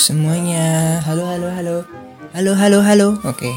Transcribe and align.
semuanya. 0.00 0.96
Halo, 1.04 1.28
halo, 1.28 1.52
halo. 1.52 1.76
Halo, 2.32 2.52
halo, 2.56 2.78
halo. 2.80 3.08
Oke. 3.28 3.52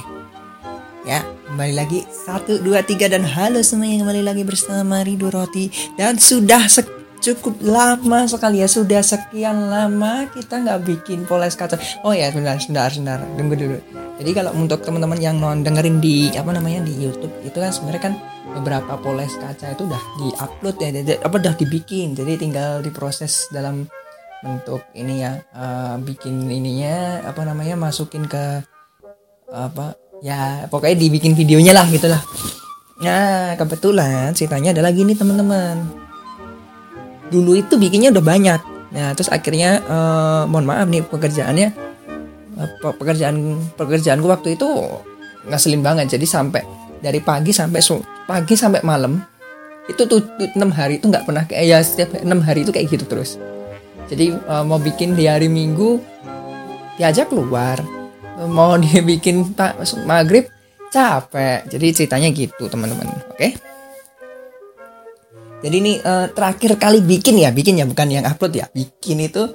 Ya, 1.07 1.23
kembali 1.47 1.71
lagi. 1.71 2.03
Satu, 2.11 2.59
dua, 2.59 2.83
tiga, 2.83 3.07
dan 3.07 3.23
halo 3.23 3.63
semuanya. 3.63 4.03
Kembali 4.03 4.21
lagi 4.27 4.43
bersama 4.43 5.07
Rido 5.07 5.31
Roti. 5.31 5.71
Dan 5.95 6.19
sudah 6.19 6.67
cukup 7.23 7.63
lama 7.63 8.27
sekali 8.27 8.59
ya. 8.59 8.67
Sudah 8.67 8.99
sekian 8.99 9.71
lama 9.71 10.27
kita 10.35 10.59
nggak 10.59 10.83
bikin 10.83 11.23
poles 11.23 11.55
kaca. 11.55 11.79
Oh 12.03 12.11
ya, 12.11 12.27
sebentar, 12.27 12.59
sebentar, 12.59 12.91
sebentar. 12.91 13.19
Tunggu 13.39 13.55
dulu. 13.55 13.79
Jadi 14.19 14.31
kalau 14.35 14.51
untuk 14.59 14.83
teman-teman 14.83 15.17
yang 15.23 15.39
non 15.39 15.63
dengerin 15.63 16.03
di 16.03 16.27
apa 16.35 16.51
namanya 16.51 16.83
di 16.83 16.93
YouTube 17.07 17.33
itu 17.41 17.55
kan 17.55 17.71
sebenarnya 17.71 18.03
kan 18.11 18.13
beberapa 18.53 18.99
poles 19.01 19.33
kaca 19.39 19.73
itu 19.73 19.89
udah 19.89 20.03
diupload 20.21 20.75
ya, 20.77 21.17
apa 21.23 21.35
udah 21.39 21.55
dibikin. 21.55 22.13
Jadi 22.19 22.35
tinggal 22.35 22.83
diproses 22.83 23.47
dalam 23.49 23.87
untuk 24.43 24.83
ini 24.93 25.23
ya 25.23 25.39
uh, 25.55 25.95
bikin 26.03 26.51
ininya 26.51 27.23
apa 27.23 27.47
namanya 27.47 27.79
masukin 27.79 28.27
ke 28.27 28.63
apa 29.53 29.95
ya 30.23 30.67
pokoknya 30.67 30.97
dibikin 30.99 31.35
videonya 31.35 31.71
lah 31.75 31.85
gitulah 31.87 32.19
nah 33.03 33.57
kebetulan 33.59 34.31
ceritanya 34.31 34.71
adalah 34.71 34.91
gini 34.95 35.11
teman-teman. 35.17 35.83
Dulu 37.27 37.57
itu 37.57 37.75
bikinnya 37.75 38.13
udah 38.13 38.23
banyak. 38.23 38.61
Nah 38.93 39.11
terus 39.17 39.27
akhirnya 39.27 39.81
uh, 39.83 40.43
mohon 40.45 40.69
maaf 40.69 40.87
nih 40.87 41.01
pekerjaannya 41.03 41.67
uh, 42.61 42.93
pekerjaan 42.95 43.59
pekerjaanku 43.75 44.29
waktu 44.29 44.55
itu 44.55 44.69
ngeselin 45.49 45.81
banget. 45.81 46.15
Jadi 46.15 46.25
sampai 46.29 46.63
dari 47.03 47.19
pagi 47.19 47.51
sampai 47.51 47.81
pagi 48.23 48.55
sampai 48.55 48.79
malam 48.87 49.19
itu 49.91 50.07
tuh 50.07 50.23
enam 50.55 50.71
hari 50.71 50.95
itu 50.95 51.11
nggak 51.11 51.27
pernah 51.27 51.43
kayak 51.43 51.63
ya 51.67 51.77
setiap 51.83 52.15
enam 52.23 52.39
hari 52.39 52.63
itu 52.63 52.71
kayak 52.71 52.87
gitu 52.87 53.03
terus 53.03 53.35
jadi 54.09 54.35
uh, 54.35 54.63
mau 54.67 54.79
bikin 54.79 55.15
di 55.15 55.29
hari 55.29 55.47
Minggu 55.47 56.01
diajak 56.99 57.31
keluar. 57.31 57.79
Mau 58.49 58.75
dibikin 58.83 59.53
tak 59.53 59.79
maghrib 60.03 60.49
capek. 60.89 61.67
Jadi 61.69 61.85
ceritanya 61.93 62.29
gitu 62.33 62.67
teman-teman. 62.67 63.07
Oke? 63.31 63.37
Okay? 63.37 63.53
jadi 65.63 65.79
ini 65.79 65.95
uh, 66.03 66.27
terakhir 66.27 66.75
kali 66.75 66.99
bikin 66.99 67.39
ya 67.39 67.47
bikin 67.55 67.79
ya 67.79 67.87
bukan 67.87 68.11
yang 68.11 68.27
upload 68.27 68.51
ya. 68.51 68.67
Bikin 68.75 69.23
itu 69.23 69.47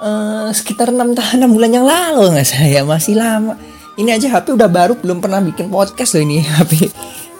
uh, 0.00 0.48
sekitar 0.48 0.88
enam 0.88 1.12
tahun 1.12 1.44
enam 1.44 1.52
bulan 1.52 1.70
yang 1.76 1.84
lalu 1.84 2.32
nggak 2.32 2.48
saya. 2.48 2.80
Masih 2.80 3.20
lama. 3.20 3.60
Ini 4.00 4.16
aja 4.16 4.40
HP 4.40 4.56
udah 4.56 4.72
baru 4.72 4.96
belum 4.96 5.20
pernah 5.20 5.44
bikin 5.44 5.68
podcast 5.68 6.16
loh 6.16 6.24
ini 6.24 6.40
HP 6.40 6.88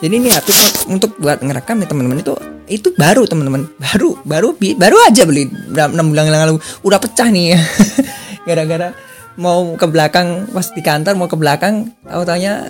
jadi 0.03 0.19
ini 0.19 0.35
HP 0.35 0.49
untuk 0.91 1.15
buat 1.23 1.39
ngerekam 1.39 1.79
ya 1.79 1.87
teman-teman. 1.87 2.19
Itu 2.19 2.35
itu 2.81 2.89
baru 2.97 3.29
teman-teman. 3.29 3.69
Baru 3.77 4.17
baru 4.25 4.57
baru 4.57 4.97
aja 5.09 5.29
beli. 5.29 5.49
Enam 5.73 6.13
bulan 6.13 6.29
yang 6.29 6.43
lalu. 6.49 6.57
Udah 6.85 6.97
pecah 6.97 7.29
nih. 7.29 7.57
Gara-gara 8.49 8.97
mau 9.37 9.65
ke 9.81 9.87
belakang 9.89 10.45
pas 10.53 10.69
di 10.69 10.85
kantor 10.85 11.17
mau 11.17 11.25
ke 11.25 11.41
belakang 11.41 11.89
tahu 12.05 12.21
taunya 12.29 12.69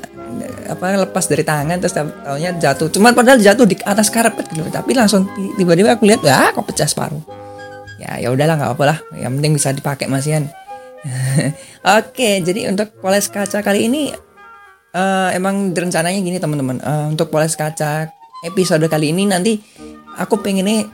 apa 0.71 0.95
lepas 0.95 1.27
dari 1.27 1.43
tangan 1.43 1.79
terus 1.83 1.95
tahu 1.95 2.09
taunya 2.23 2.51
jatuh. 2.59 2.89
Cuman 2.91 3.15
padahal 3.15 3.39
jatuh 3.39 3.67
di 3.67 3.79
atas 3.83 4.11
karpet 4.11 4.51
gitu. 4.51 4.67
Tapi 4.71 4.95
langsung 4.95 5.27
tiba-tiba 5.59 5.95
aku 5.95 6.07
lihat 6.07 6.23
ya 6.23 6.51
kok 6.55 6.67
pecah 6.67 6.87
separuh? 6.87 7.23
Ya 7.99 8.19
ya 8.19 8.29
udahlah 8.35 8.59
nggak 8.59 8.71
apa-apa 8.75 8.85
lah. 8.85 8.99
Yang 9.15 9.33
penting 9.39 9.53
bisa 9.59 9.69
dipakai 9.71 10.07
masian 10.11 10.51
oke 11.99 12.31
jadi 12.47 12.71
untuk 12.71 12.95
poles 13.03 13.27
kaca 13.27 13.59
kali 13.59 13.91
ini 13.91 14.15
uh, 14.95 15.35
emang 15.35 15.75
rencananya 15.75 16.21
gini 16.23 16.39
teman-teman. 16.39 16.79
Uh, 16.79 17.07
untuk 17.11 17.29
poles 17.33 17.59
kaca 17.59 18.13
episode 18.43 18.85
kali 18.91 19.15
ini 19.15 19.25
nanti 19.31 19.59
aku 20.19 20.43
pengennya 20.43 20.87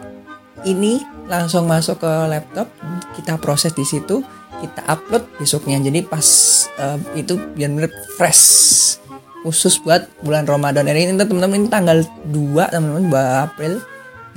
ini 0.68 1.00
langsung 1.28 1.68
masuk 1.68 2.00
ke 2.00 2.12
laptop 2.28 2.68
kita 3.16 3.36
proses 3.40 3.72
di 3.72 3.84
situ 3.84 4.24
kita 4.58 4.82
upload 4.90 5.24
besoknya. 5.38 5.78
Jadi 5.78 6.02
pas 6.04 6.26
uh, 6.82 6.98
itu 7.14 7.38
biar 7.54 7.70
bener 7.70 7.90
fresh 8.18 8.42
khusus 9.46 9.78
buat 9.80 10.10
bulan 10.22 10.44
Ramadan. 10.44 10.86
Ini 10.90 11.14
teman-teman 11.14 11.62
ini 11.62 11.68
tanggal 11.70 12.02
2 12.26 12.74
teman-teman 12.74 13.04
2 13.10 13.46
April. 13.46 13.74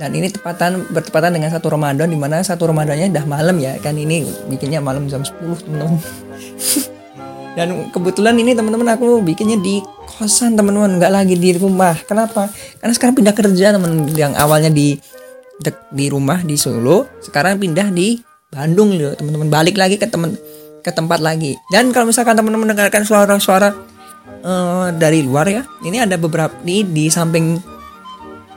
Dan 0.00 0.18
ini 0.18 0.26
tepatan 0.34 0.82
bertepatan 0.90 1.30
dengan 1.30 1.52
satu 1.52 1.70
Ramadan 1.70 2.10
di 2.10 2.18
mana 2.18 2.42
satu 2.42 2.66
Ramadannya 2.70 3.12
udah 3.12 3.26
malam 3.26 3.58
ya. 3.58 3.78
Kan 3.82 3.98
ini 3.98 4.26
bikinnya 4.50 4.82
malam 4.82 5.06
jam 5.10 5.22
10 5.22 5.66
teman-teman. 5.66 5.98
Dan 7.58 7.92
kebetulan 7.92 8.34
ini 8.40 8.56
teman-teman 8.56 8.96
aku 8.96 9.20
bikinnya 9.20 9.60
di 9.60 9.84
kosan 10.18 10.54
teman-teman. 10.54 11.00
Nggak 11.00 11.12
lagi 11.12 11.34
di 11.36 11.56
rumah. 11.56 11.96
Kenapa? 12.04 12.52
Karena 12.78 12.92
sekarang 12.92 13.14
pindah 13.16 13.34
kerja 13.34 13.72
teman 13.72 14.08
yang 14.12 14.36
awalnya 14.36 14.68
di 14.68 14.96
di 15.92 16.06
rumah 16.10 16.42
di 16.42 16.58
Solo 16.58 17.06
sekarang 17.22 17.62
pindah 17.62 17.94
di 17.94 18.18
Bandung 18.52 18.92
loh 18.98 19.16
teman-teman. 19.16 19.48
Balik 19.48 19.80
lagi 19.80 19.96
ke 19.96 20.04
teman 20.04 20.36
ke 20.82 20.90
tempat 20.92 21.22
lagi. 21.22 21.56
Dan 21.70 21.94
kalau 21.94 22.10
misalkan 22.10 22.36
teman-teman 22.36 22.68
mendengarkan 22.68 23.06
suara-suara 23.06 23.72
uh, 24.42 24.90
dari 24.92 25.22
luar 25.22 25.46
ya 25.48 25.62
ini 25.86 26.02
ada 26.02 26.18
beberapa 26.18 26.52
nih 26.66 26.84
di 26.84 27.08
samping 27.08 27.56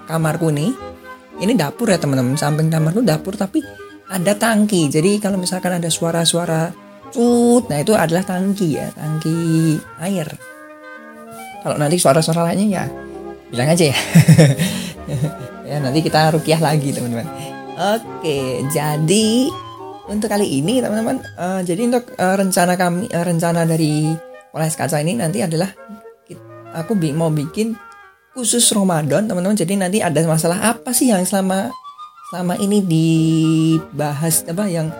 kamarku 0.09 0.51
nih. 0.51 0.73
Ini 1.39 1.51
dapur 1.55 1.91
ya 1.91 1.99
teman-teman. 1.99 2.35
Samping 2.35 2.67
kamarku 2.67 3.05
dapur 3.05 3.39
tapi 3.39 3.63
ada 4.09 4.35
tangki. 4.35 4.91
Jadi 4.91 5.21
kalau 5.23 5.39
misalkan 5.39 5.77
ada 5.77 5.87
suara-suara 5.87 6.73
cut 7.13 7.69
nah 7.71 7.79
itu 7.79 7.93
adalah 7.95 8.25
tangki 8.25 8.75
ya. 8.75 8.91
Tangki 8.91 9.77
air 10.03 10.54
kalau 11.65 11.81
nanti 11.81 11.97
suara-suara 11.97 12.45
lainnya 12.45 12.67
ya 12.69 12.85
bilang 13.49 13.73
aja 13.73 13.89
ya. 13.89 13.97
Ya 15.65 15.81
nanti 15.81 16.05
kita 16.05 16.29
rukiah 16.29 16.61
lagi 16.61 16.93
teman-teman. 16.93 17.25
Oke 17.97 18.61
jadi 18.69 19.49
untuk 20.05 20.29
kali 20.29 20.61
ini 20.61 20.77
teman-teman 20.77 21.25
uh, 21.41 21.65
jadi 21.65 21.89
untuk 21.89 22.13
uh, 22.21 22.37
rencana 22.37 22.77
kami 22.77 23.09
uh, 23.09 23.25
rencana 23.25 23.65
dari 23.65 24.13
poles 24.53 24.77
kaca 24.77 25.01
ini 25.01 25.17
nanti 25.17 25.41
adalah 25.41 25.73
aku 26.69 26.93
bi 26.93 27.09
mau 27.17 27.33
bikin 27.33 27.73
khusus 28.37 28.69
Ramadan 28.77 29.25
teman-teman. 29.25 29.57
Jadi 29.57 29.73
nanti 29.73 29.97
ada 30.05 30.21
masalah 30.29 30.77
apa 30.77 30.93
sih 30.93 31.09
yang 31.09 31.25
selama 31.25 31.73
selama 32.29 32.61
ini 32.61 32.85
dibahas 32.85 34.45
apa 34.45 34.69
yang 34.69 34.93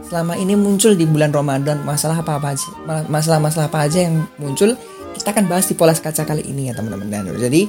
selama 0.00 0.32
ini 0.40 0.56
muncul 0.56 0.96
di 0.96 1.04
bulan 1.04 1.28
Ramadan? 1.28 1.84
Masalah 1.84 2.24
apa 2.24 2.40
apa 2.40 2.56
aja 2.56 2.72
masalah-masalah 3.04 3.68
apa 3.68 3.84
aja 3.84 4.08
yang 4.08 4.24
muncul 4.40 4.72
kita 5.16 5.32
akan 5.32 5.48
bahas 5.48 5.66
di 5.66 5.74
polas 5.74 5.98
kaca 5.98 6.28
kali 6.28 6.44
ini 6.44 6.68
ya 6.70 6.76
teman-teman 6.76 7.08
dan 7.08 7.24
jadi 7.40 7.66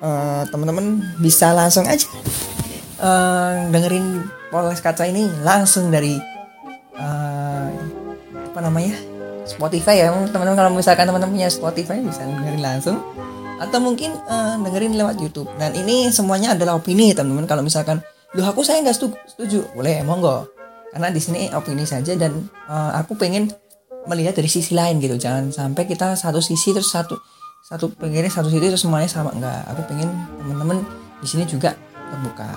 uh, 0.00 0.46
teman-teman 0.48 1.02
bisa 1.18 1.50
langsung 1.50 1.84
aja 1.84 2.06
uh, 3.02 3.66
dengerin 3.68 4.24
polas 4.48 4.80
kaca 4.80 5.04
ini 5.04 5.28
langsung 5.42 5.90
dari 5.90 6.16
uh, 6.96 7.68
apa 8.52 8.60
namanya 8.62 8.96
Spotify 9.46 10.02
ya. 10.02 10.10
Teman-teman 10.10 10.58
kalau 10.58 10.70
misalkan 10.74 11.06
teman-teman 11.06 11.32
punya 11.32 11.48
Spotify 11.48 12.02
bisa 12.02 12.26
dengerin 12.26 12.62
langsung. 12.62 12.98
Atau 13.56 13.80
mungkin 13.80 14.12
uh, 14.28 14.60
dengerin 14.60 14.98
lewat 15.00 15.16
YouTube. 15.16 15.48
Dan 15.56 15.72
ini 15.72 16.12
semuanya 16.12 16.52
adalah 16.52 16.76
opini 16.76 17.16
teman-teman. 17.16 17.48
Kalau 17.48 17.62
misalkan 17.64 18.04
loh 18.36 18.44
aku 18.44 18.60
saya 18.60 18.84
nggak 18.84 18.96
setuju, 18.96 19.16
setuju 19.24 19.58
boleh 19.72 20.04
monggo. 20.04 20.44
Karena 20.92 21.08
di 21.08 21.20
sini 21.22 21.48
opini 21.52 21.88
saja 21.88 22.12
dan 22.18 22.36
uh, 22.68 22.92
aku 23.00 23.16
pengen 23.16 23.48
melihat 24.08 24.34
dari 24.38 24.50
sisi 24.50 24.72
lain 24.72 24.98
gitu. 25.02 25.18
Jangan 25.18 25.52
sampai 25.52 25.86
kita 25.86 26.14
satu 26.14 26.38
sisi 26.42 26.72
terus 26.74 26.90
satu 26.90 27.18
satu 27.66 27.90
pengennya 27.98 28.30
satu 28.30 28.48
sisi 28.50 28.66
terus 28.66 28.82
semuanya 28.82 29.10
sama. 29.10 29.34
Enggak 29.34 29.66
aku 29.70 29.82
pengen 29.90 30.10
teman-teman 30.40 30.82
di 31.22 31.26
sini 31.26 31.44
juga 31.46 31.74
terbuka. 32.10 32.48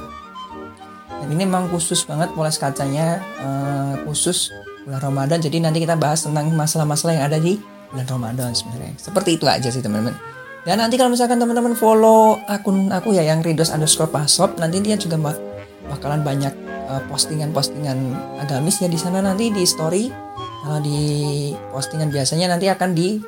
Dan 1.20 1.28
ini 1.36 1.44
memang 1.44 1.68
khusus 1.68 2.08
banget 2.08 2.32
poles 2.32 2.56
kacanya 2.56 3.20
uh, 3.44 3.94
khusus 4.08 4.54
bulan 4.88 5.02
Ramadan. 5.04 5.38
Jadi 5.44 5.58
nanti 5.59 5.84
kita 5.84 6.00
bahas 6.00 6.24
tentang 6.24 6.48
masalah-masalah 6.54 7.14
yang 7.20 7.26
ada 7.28 7.38
di 7.42 7.59
bulan 7.92 8.08
Ramadan 8.08 8.56
sebenarnya. 8.56 8.96
Seperti 8.96 9.36
itu 9.36 9.46
aja 9.50 9.68
sih 9.68 9.84
teman-teman. 9.84 10.16
Dan 10.64 10.80
nanti 10.80 10.96
kalau 10.96 11.12
misalkan 11.12 11.40
teman-teman 11.40 11.74
follow 11.74 12.40
akun 12.46 12.94
aku 12.94 13.16
ya 13.16 13.24
yang 13.24 13.42
Ridos 13.42 13.74
underscore 13.74 14.12
pasop 14.12 14.59
nanti 14.59 14.84
dia 14.84 15.00
juga 15.00 15.18
bakalan 15.88 16.22
banyak 16.22 16.70
Eh, 16.90 17.03
postingan-postingan 17.06 17.97
agamis 18.41 18.82
ya 18.82 18.90
di 18.90 18.97
sana 18.97 19.22
nanti 19.22 19.53
di 19.53 19.62
story 19.62 20.09
kalau 20.59 20.79
di 20.84 21.00
postingan 21.72 22.11
biasanya 22.11 22.52
nanti 22.52 22.67
akan 22.67 22.91
di 22.91 23.20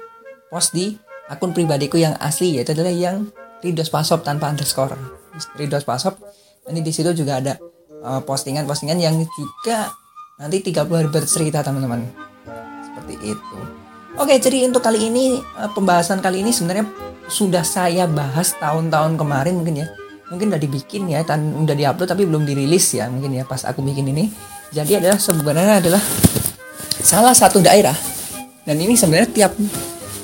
post 0.52 0.76
di 0.76 0.92
akun 1.32 1.56
pribadiku 1.56 1.96
yang 1.96 2.12
asli 2.20 2.60
yaitu 2.60 2.76
adalah 2.76 2.92
yang 2.92 3.32
Ridos 3.64 3.94
Pasop 3.94 4.26
tanpa 4.26 4.52
underscore. 4.52 4.98
Ridos 5.56 5.88
Pasop. 5.88 6.20
Nanti 6.68 6.82
di 6.84 6.92
situ 6.92 7.14
juga 7.16 7.40
ada 7.40 7.56
eh, 8.04 8.22
postingan-postingan 8.26 8.98
uh, 9.00 9.04
yang 9.06 9.16
juga 9.24 9.94
nanti 10.42 10.60
30 10.60 10.82
hari 10.92 11.10
bercerita 11.10 11.64
teman-teman. 11.64 12.04
Seperti 12.84 13.16
itu. 13.22 13.58
Oke 14.20 14.36
jadi 14.44 14.68
untuk 14.68 14.84
kali 14.84 15.08
ini 15.08 15.40
uh, 15.56 15.72
pembahasan 15.72 16.20
kali 16.20 16.44
ini 16.44 16.52
sebenarnya 16.52 16.84
sudah 17.32 17.64
saya 17.64 18.12
bahas 18.12 18.52
tahun-tahun 18.60 19.16
kemarin 19.16 19.56
mungkin 19.62 19.86
ya. 19.86 19.88
Mungkin 20.28 20.52
udah 20.52 20.62
dibikin 20.62 21.12
ya 21.12 21.24
dan 21.24 21.54
udah 21.56 21.76
diupload 21.76 22.08
tapi 22.12 22.24
belum 22.28 22.44
dirilis 22.44 22.96
ya 22.96 23.08
mungkin 23.08 23.40
ya 23.40 23.48
pas 23.48 23.64
aku 23.64 23.80
bikin 23.80 24.10
ini. 24.12 24.28
Jadi 24.72 25.00
adalah 25.00 25.20
sebenarnya 25.20 25.84
adalah 25.84 26.04
salah 27.02 27.36
satu 27.36 27.62
daerah 27.62 27.96
dan 28.66 28.78
ini 28.78 28.94
sebenarnya 28.94 29.30
tiap 29.30 29.54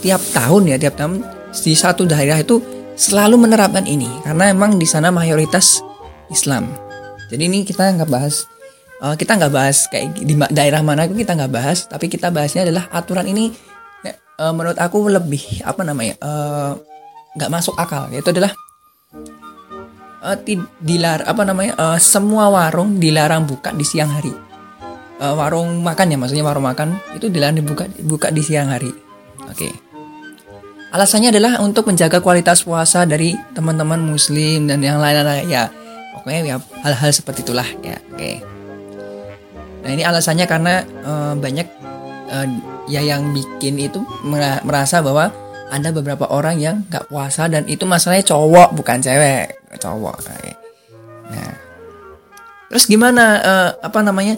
tiap 0.02 0.22
tahun 0.34 0.74
ya 0.74 0.78
tiap 0.78 0.96
tahun 0.98 1.26
di 1.52 1.74
satu 1.74 2.06
daerah 2.06 2.38
itu 2.38 2.62
selalu 2.98 3.50
menerapkan 3.50 3.86
ini 3.86 4.10
karena 4.26 4.54
emang 4.54 4.78
di 4.78 4.86
sana 4.86 5.14
mayoritas 5.14 5.82
Islam. 6.34 6.70
Jadi 7.28 7.44
ini 7.44 7.68
kita 7.68 7.92
nggak 7.98 8.10
bahas 8.10 8.48
uh, 9.02 9.16
kita 9.16 9.38
nggak 9.38 9.54
bahas 9.54 9.86
kayak 9.90 10.18
di 10.18 10.34
daerah 10.54 10.82
mana 10.82 11.06
kita 11.06 11.38
nggak 11.38 11.54
bahas 11.54 11.86
tapi 11.86 12.10
kita 12.10 12.34
bahasnya 12.34 12.66
adalah 12.66 12.90
aturan 12.94 13.26
ini 13.30 13.54
uh, 14.42 14.54
menurut 14.54 14.78
aku 14.78 15.10
lebih 15.10 15.62
apa 15.66 15.82
namanya 15.86 16.16
nggak 17.38 17.50
uh, 17.50 17.54
masuk 17.54 17.76
akal 17.78 18.10
itu 18.10 18.30
adalah 18.34 18.54
uh, 20.26 20.38
dilar 20.82 21.26
apa 21.26 21.42
namanya 21.46 21.74
uh, 21.78 22.00
semua 22.02 22.50
warung 22.50 22.98
dilarang 22.98 23.46
buka 23.46 23.74
di 23.74 23.86
siang 23.86 24.10
hari 24.10 24.47
uh, 25.22 25.34
warung 25.38 25.82
makan 25.82 26.14
ya 26.14 26.18
maksudnya 26.18 26.46
warung 26.46 26.66
makan 26.66 26.98
itu 27.14 27.30
dilarang 27.30 27.58
dibuka 27.60 27.86
buka 28.04 28.28
di 28.34 28.42
siang 28.42 28.70
hari 28.74 28.90
oke 29.44 29.54
okay. 29.54 29.74
alasannya 30.94 31.34
adalah 31.34 31.62
untuk 31.62 31.90
menjaga 31.90 32.22
kualitas 32.24 32.66
puasa 32.66 33.06
dari 33.06 33.34
teman-teman 33.54 34.02
muslim 34.02 34.66
dan 34.66 34.82
yang 34.82 34.98
lain-lain 35.02 35.48
ya 35.50 35.70
pokoknya 36.18 36.42
ya 36.44 36.56
hal-hal 36.86 37.12
seperti 37.14 37.46
itulah 37.46 37.68
ya 37.82 37.98
oke 38.14 38.18
okay. 38.18 38.38
Nah 39.88 39.96
ini 39.96 40.04
alasannya 40.04 40.44
karena 40.52 40.84
uh, 41.08 41.34
banyak 41.40 41.64
uh, 42.28 42.48
ya 42.92 43.00
yang 43.00 43.32
bikin 43.32 43.80
itu 43.80 44.04
merasa 44.68 45.00
bahwa 45.00 45.32
ada 45.72 45.96
beberapa 45.96 46.28
orang 46.28 46.60
yang 46.60 46.84
nggak 46.92 47.08
puasa 47.08 47.48
dan 47.48 47.64
itu 47.72 47.88
masalahnya 47.88 48.28
cowok 48.28 48.76
bukan 48.76 49.00
cewek 49.00 49.48
cowok. 49.80 50.28
Nah 51.32 51.56
terus 52.68 52.84
gimana 52.84 53.40
uh, 53.40 53.70
apa 53.80 54.04
namanya 54.04 54.36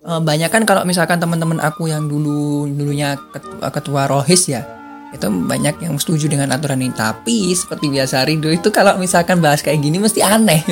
banyak 0.00 0.48
kan 0.48 0.64
kalau 0.64 0.88
misalkan 0.88 1.20
teman-teman 1.20 1.60
aku 1.60 1.92
yang 1.92 2.08
dulu 2.08 2.64
dulunya 2.72 3.20
ketua, 3.30 3.68
ketua 3.68 4.02
rohis 4.08 4.48
ya 4.48 4.64
itu 5.10 5.26
banyak 5.26 5.82
yang 5.82 5.98
setuju 5.98 6.30
dengan 6.30 6.54
aturan 6.54 6.78
ini. 6.78 6.94
Tapi 6.94 7.50
seperti 7.50 7.90
biasa 7.90 8.22
Rido 8.22 8.46
itu 8.46 8.70
kalau 8.70 8.94
misalkan 8.94 9.42
bahas 9.42 9.58
kayak 9.58 9.82
gini 9.82 9.98
mesti 9.98 10.22
aneh. 10.22 10.62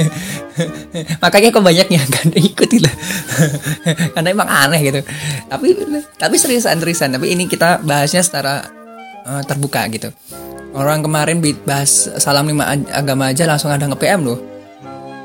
Makanya 1.23 1.51
kok 1.51 1.65
banyak 1.65 1.89
yang 1.99 2.07
gak 2.07 2.39
ikut 2.39 2.71
lah 2.79 2.95
karena 4.15 4.29
emang 4.31 4.49
aneh 4.49 4.81
gitu. 4.87 5.01
Tapi 5.51 5.69
tapi 6.15 6.35
seriusan 6.39 6.79
seriusan 6.79 7.19
tapi 7.19 7.35
ini 7.35 7.51
kita 7.51 7.83
bahasnya 7.83 8.23
secara 8.23 8.63
uh, 9.27 9.43
terbuka 9.43 9.83
gitu. 9.91 10.15
Orang 10.71 11.03
kemarin 11.03 11.43
bahas 11.67 12.07
salam 12.23 12.47
lima 12.47 12.79
agama 12.95 13.35
aja 13.35 13.43
langsung 13.49 13.75
ada 13.75 13.91
nge-PM 13.91 14.23
loh. 14.23 14.39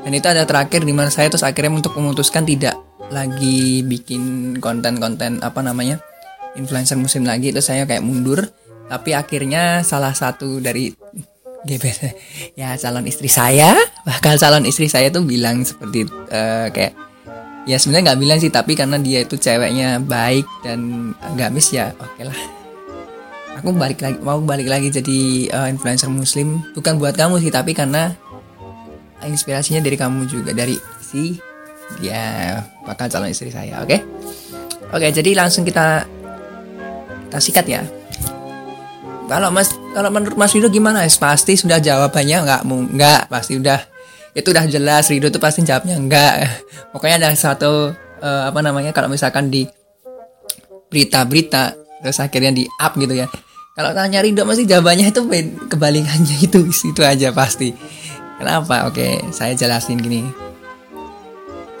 Dan 0.02 0.12
itu 0.12 0.26
ada 0.26 0.42
terakhir 0.42 0.82
di 0.82 0.92
mana 0.92 1.08
saya 1.08 1.30
terus 1.30 1.46
akhirnya 1.46 1.80
untuk 1.80 1.96
memutuskan 1.96 2.44
tidak 2.44 2.76
lagi 3.12 3.84
bikin 3.84 4.56
konten-konten 4.60 5.40
apa 5.44 5.60
namanya 5.60 6.00
influencer 6.54 6.96
muslim 6.96 7.26
lagi 7.26 7.50
itu 7.50 7.60
saya 7.60 7.84
kayak 7.84 8.04
mundur. 8.04 8.48
Tapi 8.84 9.16
akhirnya 9.16 9.80
salah 9.80 10.12
satu 10.12 10.60
dari 10.60 10.92
gebetan 11.68 12.12
ya 12.60 12.76
calon 12.76 13.08
istri 13.08 13.32
saya 13.32 13.72
bahkan 14.04 14.36
calon 14.36 14.68
istri 14.68 14.84
saya 14.84 15.08
tuh 15.08 15.24
bilang 15.24 15.64
seperti 15.64 16.04
uh, 16.28 16.68
kayak 16.68 16.92
ya 17.64 17.80
sebenarnya 17.80 18.12
nggak 18.12 18.20
bilang 18.20 18.38
sih 18.38 18.52
tapi 18.52 18.76
karena 18.76 19.00
dia 19.00 19.24
itu 19.24 19.40
ceweknya 19.40 19.96
baik 20.04 20.44
dan 20.60 21.12
agamis 21.24 21.72
ya 21.72 21.96
oke 21.96 22.04
okay 22.14 22.24
lah. 22.28 22.40
Aku 23.64 23.70
balik 23.72 24.04
lagi 24.04 24.18
mau 24.20 24.36
balik 24.44 24.68
lagi 24.68 24.92
jadi 24.92 25.48
uh, 25.56 25.68
influencer 25.72 26.12
muslim 26.12 26.60
bukan 26.76 27.00
buat 27.00 27.16
kamu 27.16 27.40
sih 27.40 27.48
tapi 27.48 27.72
karena 27.72 28.12
inspirasinya 29.24 29.80
dari 29.80 29.96
kamu 29.96 30.28
juga 30.28 30.52
dari 30.52 30.76
si 31.00 31.40
ya 32.00 32.60
bakal 32.84 33.06
calon 33.08 33.30
istri 33.30 33.52
saya 33.52 33.80
oke 33.80 33.88
okay? 33.88 34.00
oke 34.92 35.00
okay, 35.02 35.10
jadi 35.12 35.36
langsung 35.36 35.62
kita 35.62 36.04
kita 37.28 37.38
sikat 37.40 37.66
ya 37.66 37.82
kalau 39.24 39.48
Mas 39.48 39.72
kalau 39.96 40.12
menurut 40.12 40.36
Mas 40.36 40.52
Rido 40.52 40.68
gimana? 40.68 41.00
Pasti 41.08 41.56
sudah 41.56 41.80
jawabannya 41.80 42.44
nggak 42.44 42.60
nggak 42.68 43.20
pasti 43.32 43.56
udah 43.56 43.80
itu 44.36 44.48
udah 44.50 44.64
jelas 44.68 45.08
Rido 45.08 45.32
tuh 45.32 45.40
pasti 45.40 45.64
jawabnya 45.64 45.96
enggak. 45.96 46.44
Pokoknya 46.92 47.24
ada 47.24 47.30
satu 47.32 47.94
uh, 48.20 48.42
apa 48.48 48.60
namanya 48.60 48.92
kalau 48.92 49.08
misalkan 49.08 49.48
di 49.48 49.64
berita-berita 50.92 51.74
terus 52.04 52.20
akhirnya 52.20 52.52
di 52.52 52.64
up 52.76 52.92
gitu 53.00 53.16
ya. 53.16 53.26
Kalau 53.74 53.90
tanya 53.96 54.20
Rido 54.20 54.44
masih 54.44 54.68
jawabannya 54.68 55.10
itu 55.10 55.24
kebalikannya 55.72 56.36
itu 56.44 56.60
itu 56.92 57.00
aja 57.00 57.32
pasti. 57.32 57.72
Kenapa? 58.36 58.90
Oke, 58.90 59.24
saya 59.32 59.56
jelasin 59.56 59.98
gini. 60.02 60.26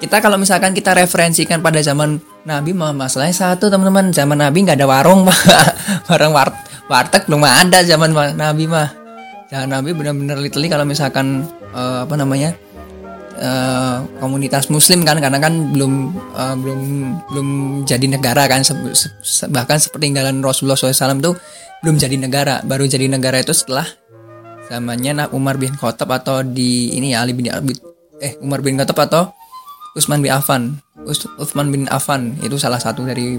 Kita 0.04 0.20
kalau 0.20 0.36
misalkan 0.36 0.76
kita 0.76 0.92
referensikan 0.92 1.64
pada 1.64 1.80
zaman 1.80 2.20
Nabi 2.44 2.76
masalahnya 2.76 3.32
satu 3.32 3.72
teman-teman. 3.72 4.12
Zaman 4.12 4.36
Nabi 4.36 4.68
nggak 4.68 4.76
ada 4.76 4.84
warung 4.84 5.24
warung 6.12 6.36
wart 6.36 6.52
warteg 6.88 7.24
belum 7.24 7.44
ada 7.44 7.80
zaman 7.80 8.12
Nabi 8.36 8.68
mah 8.68 8.92
zaman 9.48 9.72
Nabi 9.72 9.96
benar-benar 9.96 10.36
literally 10.40 10.68
kalau 10.68 10.84
misalkan 10.84 11.48
uh, 11.72 12.04
apa 12.04 12.14
namanya 12.16 12.52
uh, 13.40 14.04
komunitas 14.20 14.68
Muslim 14.68 15.04
kan 15.04 15.20
karena 15.20 15.40
kan 15.40 15.72
belum 15.72 16.12
uh, 16.36 16.56
belum 16.60 16.80
belum 17.32 17.48
jadi 17.88 18.04
negara 18.04 18.44
kan 18.44 18.60
se 18.60 18.76
se 19.24 19.48
bahkan 19.48 19.80
sepertinggalan 19.80 20.44
Rasulullah 20.44 20.76
SAW 20.76 21.24
tuh 21.24 21.34
belum 21.80 21.96
jadi 21.96 22.16
negara 22.20 22.60
baru 22.64 22.84
jadi 22.84 23.08
negara 23.08 23.40
itu 23.40 23.56
setelah 23.56 23.88
zamannya 24.68 25.28
Umar 25.32 25.60
bin 25.60 25.72
Khattab 25.76 26.08
atau 26.12 26.40
di 26.40 26.96
ini 26.96 27.12
ya 27.12 27.24
Ali 27.24 27.36
bin 27.36 27.48
Abi 27.48 27.76
eh 28.20 28.36
Umar 28.40 28.60
bin 28.60 28.76
Khattab 28.76 29.08
atau 29.08 29.32
Utsman 29.94 30.20
bin 30.20 30.34
Affan 30.34 30.82
Utsman 31.38 31.68
bin 31.70 31.86
Affan 31.92 32.34
itu 32.40 32.56
salah 32.56 32.80
satu 32.80 33.04
dari 33.04 33.36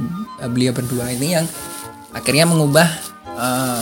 beliau 0.52 0.72
berdua 0.72 1.10
ini 1.12 1.36
yang 1.36 1.46
akhirnya 2.16 2.48
mengubah 2.48 2.88
uh, 3.36 3.82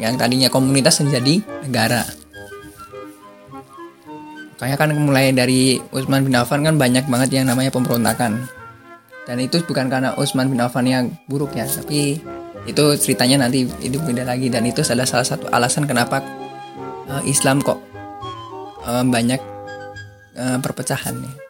yang 0.00 0.16
tadinya 0.16 0.48
komunitas 0.48 1.02
menjadi 1.04 1.44
negara. 1.66 2.02
Kayak 4.56 4.78
kan 4.80 4.90
mulai 4.96 5.34
dari 5.34 5.82
Utsman 5.92 6.24
bin 6.24 6.32
Affan 6.38 6.64
kan 6.64 6.78
banyak 6.78 7.10
banget 7.10 7.42
yang 7.42 7.50
namanya 7.50 7.74
pemberontakan. 7.74 8.46
Dan 9.24 9.36
itu 9.40 9.60
bukan 9.64 9.88
karena 9.88 10.16
Utsman 10.16 10.48
bin 10.48 10.60
Affan 10.60 10.86
yang 10.86 11.10
buruk 11.28 11.56
ya, 11.56 11.64
tapi 11.66 12.20
itu 12.64 12.84
ceritanya 12.96 13.44
nanti 13.44 13.68
itu 13.84 13.96
beda 14.00 14.24
lagi 14.24 14.48
dan 14.48 14.64
itu 14.64 14.80
adalah 14.80 15.08
salah 15.08 15.26
satu 15.26 15.48
alasan 15.52 15.84
kenapa 15.84 16.24
uh, 17.08 17.20
Islam 17.28 17.60
kok 17.60 17.76
uh, 18.88 19.04
banyak 19.04 19.40
uh, 20.38 20.58
perpecahan 20.62 21.18
nih. 21.18 21.43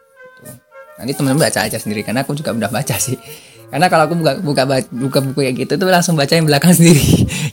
Nanti 0.95 1.11
teman-teman 1.11 1.43
baca 1.47 1.59
aja 1.67 1.75
sendiri 1.75 2.07
karena 2.07 2.23
aku 2.23 2.31
juga 2.35 2.55
udah 2.55 2.71
baca 2.71 2.95
sih. 2.95 3.19
Karena 3.67 3.91
kalau 3.91 4.07
aku 4.07 4.15
buka 4.15 4.31
buka 4.39 4.63
buka 4.93 5.19
buku 5.19 5.39
kayak 5.43 5.55
gitu 5.67 5.73
tuh 5.75 5.91
langsung 5.91 6.15
baca 6.15 6.31
yang 6.31 6.47
belakang 6.47 6.71
sendiri. 6.77 7.03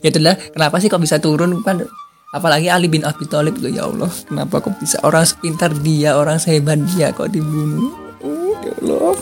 Ya 0.05 0.15
itulah 0.15 0.39
kenapa 0.39 0.79
sih 0.79 0.87
kok 0.87 1.03
bisa 1.03 1.19
turun? 1.19 1.59
Kan 1.67 1.83
apalagi 2.31 2.71
Ali 2.71 2.87
bin 2.87 3.03
Abi 3.03 3.27
Thalib 3.27 3.59
tuh 3.59 3.69
ya 3.69 3.85
Allah 3.91 4.09
kenapa 4.09 4.63
kok 4.63 4.79
bisa 4.79 4.97
orang 5.05 5.27
sepintar 5.27 5.75
dia 5.83 6.15
orang 6.17 6.39
sehebat 6.39 6.79
dia 6.95 7.11
kok 7.11 7.29
dibunuh? 7.35 7.91
Oh, 8.23 8.55
ya 8.63 8.73
Allah. 8.79 9.17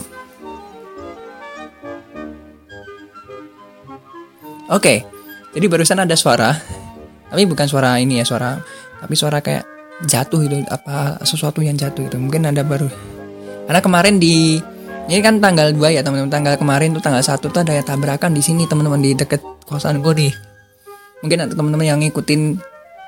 Oke, 4.71 5.03
jadi 5.51 5.67
barusan 5.67 5.99
ada 5.99 6.15
suara, 6.15 6.55
tapi 7.27 7.43
bukan 7.43 7.67
suara 7.67 7.99
ini 7.99 8.23
ya 8.23 8.25
suara, 8.29 8.63
tapi 9.03 9.19
suara 9.19 9.43
kayak 9.43 9.67
jatuh 10.07 10.47
itu 10.47 10.63
apa 10.71 11.19
sesuatu 11.27 11.59
yang 11.59 11.75
jatuh 11.75 12.07
itu. 12.07 12.15
Mungkin 12.15 12.47
ada 12.47 12.63
baru. 12.63 12.87
Karena 13.71 13.87
kemarin 13.87 14.19
di 14.19 14.59
ini 15.07 15.23
kan 15.23 15.39
tanggal 15.39 15.71
2 15.71 15.95
ya 15.95 16.03
teman-teman. 16.03 16.27
Tanggal 16.27 16.59
kemarin 16.59 16.91
tuh 16.91 16.99
tanggal 16.99 17.23
1 17.23 17.39
tuh 17.39 17.55
ada 17.55 17.79
tabrakan 17.87 18.35
di 18.35 18.43
sini 18.43 18.67
teman-teman 18.67 18.99
di 18.99 19.15
deket 19.15 19.39
kosan 19.63 20.03
gue 20.03 20.11
nih. 20.11 20.35
Mungkin 21.23 21.39
ada 21.39 21.55
teman-teman 21.55 21.87
yang 21.87 22.03
ngikutin 22.03 22.59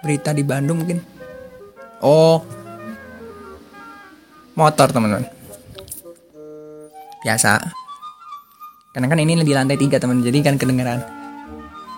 berita 0.06 0.30
di 0.30 0.46
Bandung 0.46 0.86
mungkin. 0.86 1.02
Oh. 1.98 2.46
Motor 4.54 4.94
teman-teman. 4.94 5.26
Biasa. 7.26 7.58
Karena 8.94 9.10
kan 9.10 9.18
ini 9.18 9.42
di 9.42 9.50
lantai 9.58 9.74
tiga 9.74 9.98
teman 9.98 10.22
jadi 10.22 10.46
kan 10.46 10.62
kedengeran. 10.62 11.02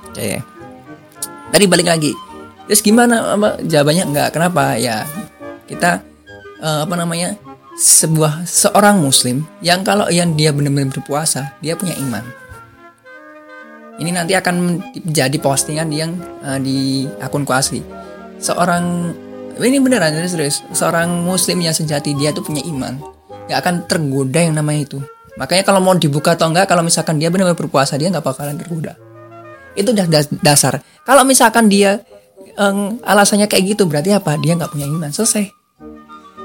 Oke 0.08 0.24
ya. 0.24 0.40
Tadi 1.52 1.64
balik 1.68 1.84
lagi. 1.92 2.16
Terus 2.64 2.80
gimana 2.80 3.36
apa 3.36 3.60
jawabannya? 3.60 4.08
Enggak. 4.08 4.32
Kenapa? 4.32 4.80
Ya 4.80 5.04
kita 5.68 6.00
uh, 6.64 6.88
apa 6.88 6.96
namanya 6.96 7.36
sebuah 7.74 8.46
seorang 8.46 9.02
muslim 9.02 9.42
yang 9.58 9.82
kalau 9.82 10.06
yang 10.06 10.38
dia 10.38 10.54
benar-benar 10.54 10.94
berpuasa 10.94 11.58
dia 11.58 11.74
punya 11.74 11.98
iman. 11.98 12.22
Ini 13.94 14.10
nanti 14.10 14.34
akan 14.34 14.82
jadi 15.06 15.38
postingan 15.38 15.86
yang 15.94 16.18
uh, 16.42 16.58
di 16.58 17.06
akun 17.22 17.46
kuasi 17.46 17.82
seorang 18.42 19.14
ini 19.58 19.78
beneran 19.78 20.18
ini 20.18 20.26
serius. 20.26 20.66
Seorang 20.74 21.22
muslim 21.22 21.62
yang 21.62 21.74
sejati 21.74 22.14
dia 22.18 22.34
tuh 22.34 22.42
punya 22.42 22.62
iman. 22.66 22.98
Gak 23.46 23.58
akan 23.62 23.74
tergoda 23.86 24.40
yang 24.42 24.58
namanya 24.58 24.90
itu. 24.90 24.98
Makanya 25.38 25.62
kalau 25.66 25.82
mau 25.82 25.94
dibuka 25.94 26.34
atau 26.34 26.50
enggak 26.50 26.70
kalau 26.70 26.82
misalkan 26.82 27.18
dia 27.18 27.30
benar-benar 27.30 27.58
berpuasa 27.58 27.98
dia 27.98 28.06
nggak 28.10 28.22
bakalan 28.22 28.54
tergoda. 28.54 28.94
Itu 29.74 29.90
udah 29.90 30.06
dasar. 30.42 30.78
Kalau 31.02 31.26
misalkan 31.26 31.66
dia 31.66 32.02
um, 32.54 33.02
alasannya 33.02 33.50
kayak 33.50 33.74
gitu 33.74 33.90
berarti 33.90 34.14
apa? 34.14 34.38
Dia 34.38 34.54
nggak 34.54 34.70
punya 34.70 34.86
iman. 34.86 35.10
Selesai 35.10 35.63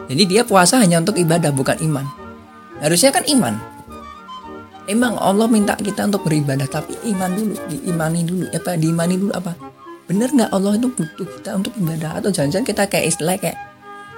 jadi 0.10 0.24
dia 0.26 0.42
puasa 0.42 0.82
hanya 0.82 0.98
untuk 0.98 1.22
ibadah 1.22 1.54
bukan 1.54 1.78
iman. 1.86 2.06
Harusnya 2.82 3.14
kan 3.14 3.22
iman. 3.30 3.54
Emang 4.90 5.14
Allah 5.22 5.46
minta 5.46 5.78
kita 5.78 6.10
untuk 6.10 6.26
beribadah 6.26 6.66
tapi 6.66 6.98
iman 7.14 7.30
dulu, 7.30 7.54
diimani 7.70 8.22
dulu. 8.26 8.46
Apa 8.50 8.74
diimani 8.74 9.16
dulu 9.22 9.32
apa? 9.38 9.54
Bener 10.10 10.34
nggak 10.34 10.50
Allah 10.50 10.82
itu 10.82 10.90
butuh 10.90 11.28
kita 11.38 11.62
untuk 11.62 11.78
ibadah 11.78 12.18
atau 12.18 12.34
jangan-jangan 12.34 12.66
kita 12.66 12.84
kayak 12.90 13.06
istilah 13.14 13.38
kayak 13.38 13.58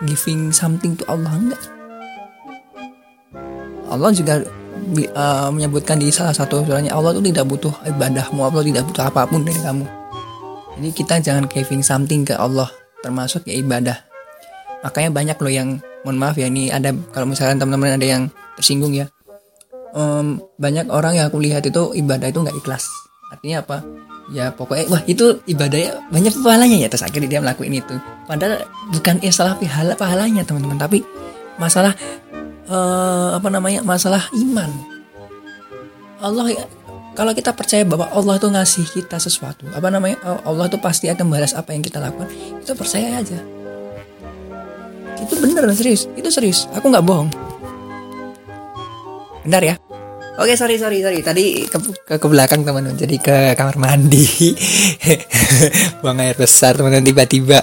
giving 0.07 0.55
something 0.55 0.95
to 0.95 1.03
Allah 1.12 1.36
enggak? 1.36 1.62
Allah 3.91 4.10
juga 4.15 4.39
uh, 5.12 5.50
menyebutkan 5.51 6.00
di 6.00 6.07
salah 6.07 6.31
satu 6.31 6.63
surahnya 6.63 6.95
Allah 6.95 7.12
itu 7.12 7.27
tidak 7.27 7.45
butuh 7.51 7.75
ibadahmu 7.83 8.39
Allah 8.39 8.63
tidak 8.63 8.88
butuh 8.88 9.03
apa 9.12 9.27
pun 9.27 9.43
dari 9.43 9.60
kamu 9.60 9.86
jadi 10.79 10.89
kita 10.95 11.15
jangan 11.19 11.45
craving 11.51 11.83
something 11.83 12.24
ke 12.24 12.31
Allah 12.39 12.71
termasuk 13.03 13.43
ya 13.43 13.60
ibadah 13.60 14.10
makanya 14.81 15.09
banyak 15.13 15.38
loh 15.38 15.53
yang 15.53 15.69
mohon 16.01 16.17
maaf 16.17 16.35
ya 16.38 16.50
ini 16.50 16.73
ada 16.73 16.93
kalau 17.13 17.29
misalkan 17.29 17.61
teman-teman 17.61 17.97
ada 17.97 18.07
yang 18.07 18.23
tersinggung 18.57 18.93
ya. 18.93 19.09
Um, 19.91 20.39
banyak 20.55 20.88
orang 20.88 21.19
yang 21.19 21.27
aku 21.27 21.41
lihat 21.43 21.67
itu 21.67 21.91
ibadah 21.97 22.31
itu 22.31 22.39
nggak 22.41 22.57
ikhlas. 22.63 22.88
Artinya 23.31 23.63
apa? 23.63 23.77
Ya 24.31 24.55
pokoknya 24.55 24.88
wah 24.88 25.03
itu 25.03 25.43
ibadahnya 25.45 26.07
banyak 26.09 26.33
pahalanya 26.39 26.77
ya. 26.79 26.88
Terus 26.88 27.03
akhirnya 27.03 27.29
dia 27.38 27.39
melakukan 27.43 27.73
itu. 27.73 27.95
Padahal 28.25 28.63
bukan 28.95 29.15
ya 29.19 29.31
salah 29.35 29.55
pahala 29.59 29.93
pahalanya 30.00 30.47
teman-teman. 30.47 30.79
Tapi 30.79 31.03
masalah 31.59 31.91
uh, 32.71 33.35
apa 33.35 33.47
namanya 33.51 33.83
masalah 33.83 34.23
iman. 34.31 34.71
Allah 36.21 36.47
ya 36.53 36.63
kalau 37.11 37.35
kita 37.35 37.51
percaya 37.51 37.83
bahwa 37.83 38.07
Allah 38.15 38.39
itu 38.39 38.47
ngasih 38.47 38.85
kita 38.88 39.19
sesuatu 39.19 39.67
apa 39.75 39.91
namanya 39.91 40.21
Allah 40.47 40.69
itu 40.71 40.79
pasti 40.79 41.11
akan 41.11 41.27
balas 41.27 41.51
apa 41.51 41.75
yang 41.75 41.83
kita 41.83 42.00
lakukan 42.00 42.29
kita 42.63 42.71
percaya 42.71 43.19
aja 43.19 43.39
itu 45.21 45.33
bener 45.37 45.69
serius. 45.77 46.09
Itu 46.17 46.29
serius. 46.33 46.65
Aku 46.73 46.89
nggak 46.89 47.05
bohong. 47.05 47.29
Benar 49.45 49.63
ya. 49.63 49.75
Oke 50.41 50.57
sorry 50.57 50.81
sorry 50.81 51.05
sorry. 51.05 51.21
Tadi 51.21 51.69
ke 51.69 51.77
ke, 52.07 52.15
ke 52.17 52.27
belakang 52.27 52.65
teman-teman 52.65 52.97
jadi 52.97 53.15
ke 53.21 53.37
kamar 53.53 53.77
mandi. 53.77 54.55
Buang 56.01 56.17
air 56.17 56.33
besar 56.33 56.73
teman-teman 56.73 57.05
tiba-tiba. 57.05 57.61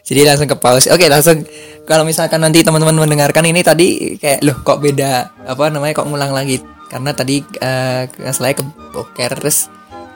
Jadi 0.00 0.20
langsung 0.24 0.48
ke 0.48 0.56
pause. 0.56 0.88
Oke 0.88 1.10
langsung. 1.10 1.44
Kalau 1.84 2.00
misalkan 2.08 2.40
nanti 2.40 2.64
teman-teman 2.64 2.96
mendengarkan 2.96 3.44
ini 3.44 3.60
tadi 3.60 4.16
kayak 4.16 4.40
loh 4.40 4.56
kok 4.64 4.80
beda 4.80 5.44
apa 5.44 5.68
namanya 5.68 6.00
kok 6.00 6.08
ngulang 6.08 6.32
lagi? 6.32 6.64
Karena 6.88 7.12
tadi 7.12 7.44
uh, 7.44 8.08
saya 8.32 8.56
ke 8.56 8.64
boker 8.94 9.36
terus 9.36 9.68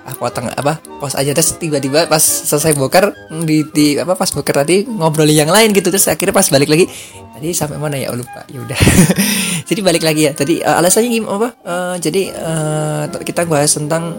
ah, 0.09 0.17
potong 0.17 0.49
apa 0.49 0.81
pos 0.97 1.13
aja. 1.13 1.37
Terus 1.37 1.61
tiba-tiba 1.61 2.09
pas 2.09 2.21
selesai 2.21 2.73
boker 2.73 3.13
di, 3.45 3.69
di 3.69 3.87
apa 4.01 4.17
pas 4.17 4.33
boker 4.33 4.65
tadi 4.65 4.89
ngobrol 4.89 5.29
yang 5.29 5.53
lain 5.53 5.77
gitu. 5.77 5.93
Terus 5.93 6.09
akhirnya 6.09 6.33
pas 6.33 6.49
balik 6.49 6.73
lagi 6.73 6.89
tadi 7.37 7.49
sampai 7.53 7.77
mana 7.77 8.01
ya? 8.01 8.09
Oh, 8.09 8.17
lupa. 8.17 8.49
Ya 8.49 8.65
udah. 8.65 8.79
Jadi 9.69 9.81
balik 9.85 10.03
lagi 10.03 10.27
ya. 10.27 10.33
Tadi 10.33 10.65
uh, 10.65 10.81
alasannya 10.81 11.09
gimana 11.13 11.37
apa 11.37 11.49
uh, 11.69 11.95
jadi 12.01 12.23
uh, 12.33 13.05
kita 13.21 13.45
bahas 13.45 13.77
tentang 13.77 14.17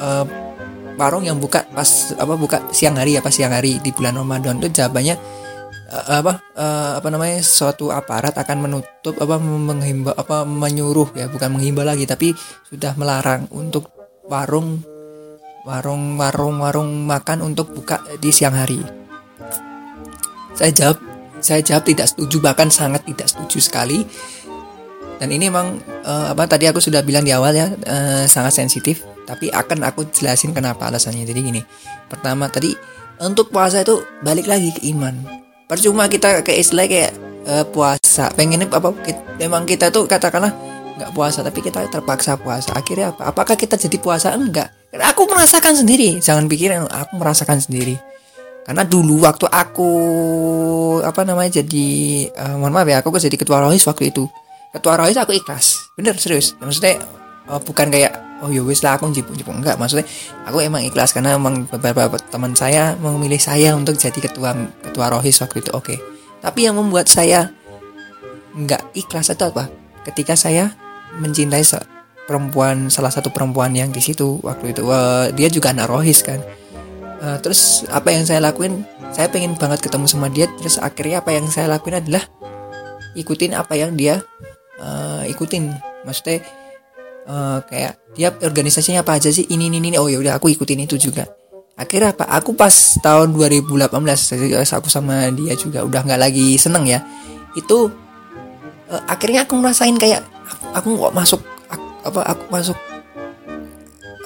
uh, 0.00 0.24
warung 0.96 1.28
yang 1.28 1.36
buka 1.36 1.68
pas 1.68 2.16
apa 2.16 2.34
buka 2.38 2.64
siang 2.72 2.96
hari 2.96 3.18
ya 3.18 3.20
pas 3.20 3.34
siang 3.34 3.52
hari 3.52 3.76
di 3.84 3.92
bulan 3.92 4.16
Ramadan. 4.16 4.56
Itu 4.64 4.72
jawabannya 4.72 5.14
uh, 5.90 6.20
apa 6.24 6.32
uh, 6.56 6.92
apa 6.98 7.08
namanya 7.12 7.38
suatu 7.44 7.92
aparat 7.92 8.34
akan 8.34 8.56
menutup 8.66 9.14
apa 9.20 9.36
menghimbau 9.38 10.14
apa 10.16 10.42
menyuruh 10.48 11.12
ya 11.14 11.28
bukan 11.28 11.54
menghimbau 11.54 11.84
lagi 11.84 12.08
tapi 12.08 12.32
sudah 12.66 12.96
melarang 12.96 13.46
untuk 13.52 13.90
warung 14.26 14.80
warung 15.64 16.20
warung 16.60 17.08
makan 17.08 17.40
untuk 17.40 17.72
buka 17.72 18.04
di 18.20 18.28
siang 18.28 18.52
hari. 18.52 18.84
Saya 20.52 20.70
jawab 20.70 20.98
saya 21.40 21.60
jawab 21.64 21.88
tidak 21.88 22.06
setuju 22.12 22.36
bahkan 22.38 22.68
sangat 22.68 23.02
tidak 23.08 23.26
setuju 23.26 23.58
sekali. 23.58 24.04
Dan 25.16 25.32
ini 25.32 25.48
emang 25.48 25.80
uh, 26.04 26.36
apa 26.36 26.44
tadi 26.44 26.68
aku 26.68 26.84
sudah 26.84 27.00
bilang 27.00 27.24
di 27.24 27.32
awal 27.32 27.56
ya 27.56 27.72
uh, 27.72 28.28
sangat 28.28 28.60
sensitif 28.60 29.00
tapi 29.24 29.48
akan 29.48 29.88
aku 29.88 30.04
jelasin 30.12 30.52
kenapa 30.52 30.92
alasannya. 30.92 31.24
Jadi 31.24 31.40
gini 31.40 31.62
pertama 32.12 32.52
tadi 32.52 32.76
untuk 33.24 33.48
puasa 33.48 33.80
itu 33.80 34.04
balik 34.20 34.44
lagi 34.44 34.68
ke 34.76 34.84
iman. 34.92 35.16
Percuma 35.64 36.12
kita 36.12 36.44
kayak 36.44 36.60
istilah 36.60 36.84
kayak 36.84 37.12
uh, 37.48 37.64
puasa. 37.64 38.28
Pengen 38.36 38.68
apa 38.68 38.92
memang 39.40 39.64
kita 39.64 39.88
tuh 39.88 40.04
katakanlah 40.04 40.52
nggak 41.00 41.10
puasa 41.16 41.40
tapi 41.40 41.64
kita 41.64 41.88
terpaksa 41.88 42.36
puasa. 42.36 42.76
Akhirnya 42.76 43.16
apa? 43.16 43.32
Apakah 43.32 43.56
kita 43.56 43.80
jadi 43.80 43.96
puasa? 43.96 44.36
Enggak 44.36 44.83
aku 45.02 45.26
merasakan 45.26 45.74
sendiri. 45.74 46.22
Jangan 46.22 46.46
pikirin 46.46 46.86
aku 46.86 47.18
merasakan 47.18 47.58
sendiri. 47.58 47.98
Karena 48.64 48.86
dulu 48.86 49.26
waktu 49.26 49.44
aku 49.50 49.90
apa 51.04 51.20
namanya 51.26 51.60
jadi 51.60 51.86
uh, 52.32 52.56
mohon 52.56 52.72
maaf 52.72 52.88
ya 52.88 53.04
aku 53.04 53.12
jadi 53.18 53.36
ketua 53.36 53.60
rohis 53.60 53.84
waktu 53.84 54.14
itu. 54.14 54.24
Ketua 54.72 54.94
rohis 54.96 55.18
aku 55.18 55.34
ikhlas. 55.36 55.92
Bener 55.98 56.16
serius. 56.16 56.56
Maksudnya 56.62 57.02
uh, 57.50 57.60
bukan 57.60 57.92
kayak 57.92 58.24
oh 58.44 58.50
ya 58.52 58.64
wis 58.64 58.84
lah 58.84 58.96
aku 58.96 59.08
jipu 59.14 59.32
jipu 59.32 59.54
enggak 59.54 59.80
maksudnya 59.80 60.04
aku 60.44 60.60
emang 60.60 60.84
ikhlas 60.84 61.16
karena 61.16 61.38
emang 61.38 61.64
beberapa 61.64 62.18
teman 62.28 62.52
saya 62.52 62.92
memilih 62.98 63.40
saya 63.40 63.72
untuk 63.72 63.96
jadi 63.96 64.16
ketua 64.16 64.52
ketua 64.84 65.06
rohis 65.12 65.40
waktu 65.40 65.64
itu 65.64 65.70
oke. 65.72 65.94
Okay. 65.94 65.98
tapi 66.44 66.68
yang 66.68 66.76
membuat 66.76 67.08
saya 67.08 67.48
enggak 68.52 68.84
ikhlas 68.92 69.32
itu 69.32 69.44
apa? 69.48 69.68
Ketika 70.04 70.36
saya 70.36 70.76
mencintai 71.16 71.64
perempuan 72.24 72.88
salah 72.88 73.12
satu 73.12 73.28
perempuan 73.28 73.72
yang 73.76 73.92
di 73.92 74.00
situ 74.00 74.40
waktu 74.40 74.72
itu. 74.72 74.84
Uh, 74.84 75.30
dia 75.32 75.48
juga 75.52 75.72
anak 75.72 75.88
rohis 75.88 76.24
kan. 76.24 76.40
Uh, 77.20 77.38
terus 77.40 77.84
apa 77.88 78.12
yang 78.12 78.24
saya 78.24 78.40
lakuin? 78.40 78.84
Saya 79.14 79.30
pengen 79.30 79.54
banget 79.54 79.78
ketemu 79.84 80.06
sama 80.10 80.26
dia 80.26 80.50
terus 80.58 80.76
akhirnya 80.80 81.22
apa 81.22 81.30
yang 81.30 81.46
saya 81.46 81.70
lakuin 81.70 82.02
adalah 82.02 82.26
ikutin 83.14 83.54
apa 83.54 83.74
yang 83.78 83.94
dia 83.94 84.20
uh, 84.80 85.22
ikutin. 85.28 85.70
Maksudnya 86.04 86.44
uh, 87.28 87.62
kayak 87.64 88.00
dia 88.16 88.34
organisasinya 88.34 89.06
apa 89.06 89.20
aja 89.20 89.30
sih? 89.30 89.46
Ini 89.46 89.70
ini 89.70 89.78
ini. 89.80 89.96
Oh 90.00 90.10
ya 90.10 90.18
udah 90.18 90.36
aku 90.36 90.50
ikutin 90.50 90.84
itu 90.84 90.98
juga. 90.98 91.28
Akhirnya 91.74 92.14
apa? 92.14 92.30
Aku 92.38 92.54
pas 92.54 92.70
tahun 93.02 93.34
2018 93.34 93.90
aku 94.78 94.86
sama 94.86 95.26
dia 95.34 95.58
juga 95.58 95.82
udah 95.82 96.00
nggak 96.06 96.20
lagi 96.20 96.54
seneng 96.54 96.86
ya. 96.86 97.02
Itu 97.54 97.90
uh, 98.90 99.02
akhirnya 99.10 99.46
aku 99.46 99.58
ngerasain 99.58 99.96
kayak 99.98 100.22
aku, 100.74 100.98
kok 100.98 101.14
masuk 101.14 101.40
apa 102.04 102.20
aku 102.24 102.44
masuk 102.52 102.78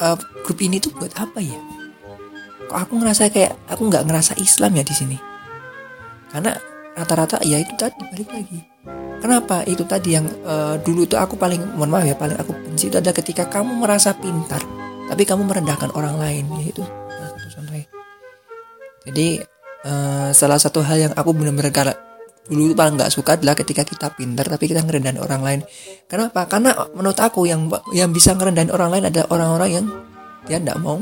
uh, 0.03 0.17
grup 0.45 0.59
ini 0.61 0.83
tuh 0.83 0.93
buat 0.95 1.15
apa 1.15 1.39
ya? 1.41 1.59
Kok 2.69 2.77
aku 2.77 2.93
ngerasa 3.01 3.33
kayak 3.33 3.57
aku 3.71 3.89
nggak 3.89 4.05
ngerasa 4.05 4.37
Islam 4.43 4.77
ya 4.77 4.85
di 4.85 4.95
sini? 4.95 5.17
Karena 6.29 6.53
rata-rata 6.99 7.41
ya 7.47 7.63
itu 7.63 7.73
tadi 7.79 8.03
balik 8.13 8.29
lagi. 8.29 8.61
Kenapa? 9.19 9.67
Itu 9.67 9.83
tadi 9.89 10.15
yang 10.15 10.27
uh, 10.47 10.79
dulu 10.79 11.07
tuh 11.09 11.19
aku 11.19 11.35
paling 11.35 11.59
mohon 11.75 11.91
maaf 11.91 12.07
ya 12.07 12.15
paling 12.15 12.39
aku 12.39 12.55
benci 12.55 12.87
itu 12.87 12.99
ada 12.99 13.11
ketika 13.11 13.51
kamu 13.51 13.83
merasa 13.83 14.15
pintar 14.15 14.63
tapi 15.09 15.25
kamu 15.25 15.49
merendahkan 15.49 15.91
orang 15.97 16.21
lain 16.21 16.45
yaitu 16.61 16.85
satu 16.85 17.49
contohnya. 17.59 17.89
Jadi 19.09 19.29
uh, 19.89 20.31
salah 20.37 20.61
satu 20.61 20.85
hal 20.85 21.11
yang 21.11 21.13
aku 21.17 21.33
benar-benar 21.33 21.73
dulu 22.49 22.73
paling 22.73 22.97
nggak 22.97 23.13
suka 23.13 23.37
adalah 23.37 23.53
ketika 23.53 23.85
kita 23.85 24.09
pintar 24.17 24.49
tapi 24.49 24.65
kita 24.67 24.81
ngerendahin 24.81 25.21
orang 25.21 25.41
lain. 25.45 25.61
Kenapa 26.09 26.49
karena 26.49 26.73
menurut 26.97 27.21
aku 27.21 27.45
yang 27.45 27.69
yang 27.93 28.11
bisa 28.11 28.33
ngerendahin 28.33 28.73
orang 28.73 28.91
lain 28.97 29.05
ada 29.13 29.29
orang-orang 29.29 29.71
yang 29.71 29.87
dia 30.49 30.57
tidak 30.57 30.81
mau 30.81 30.97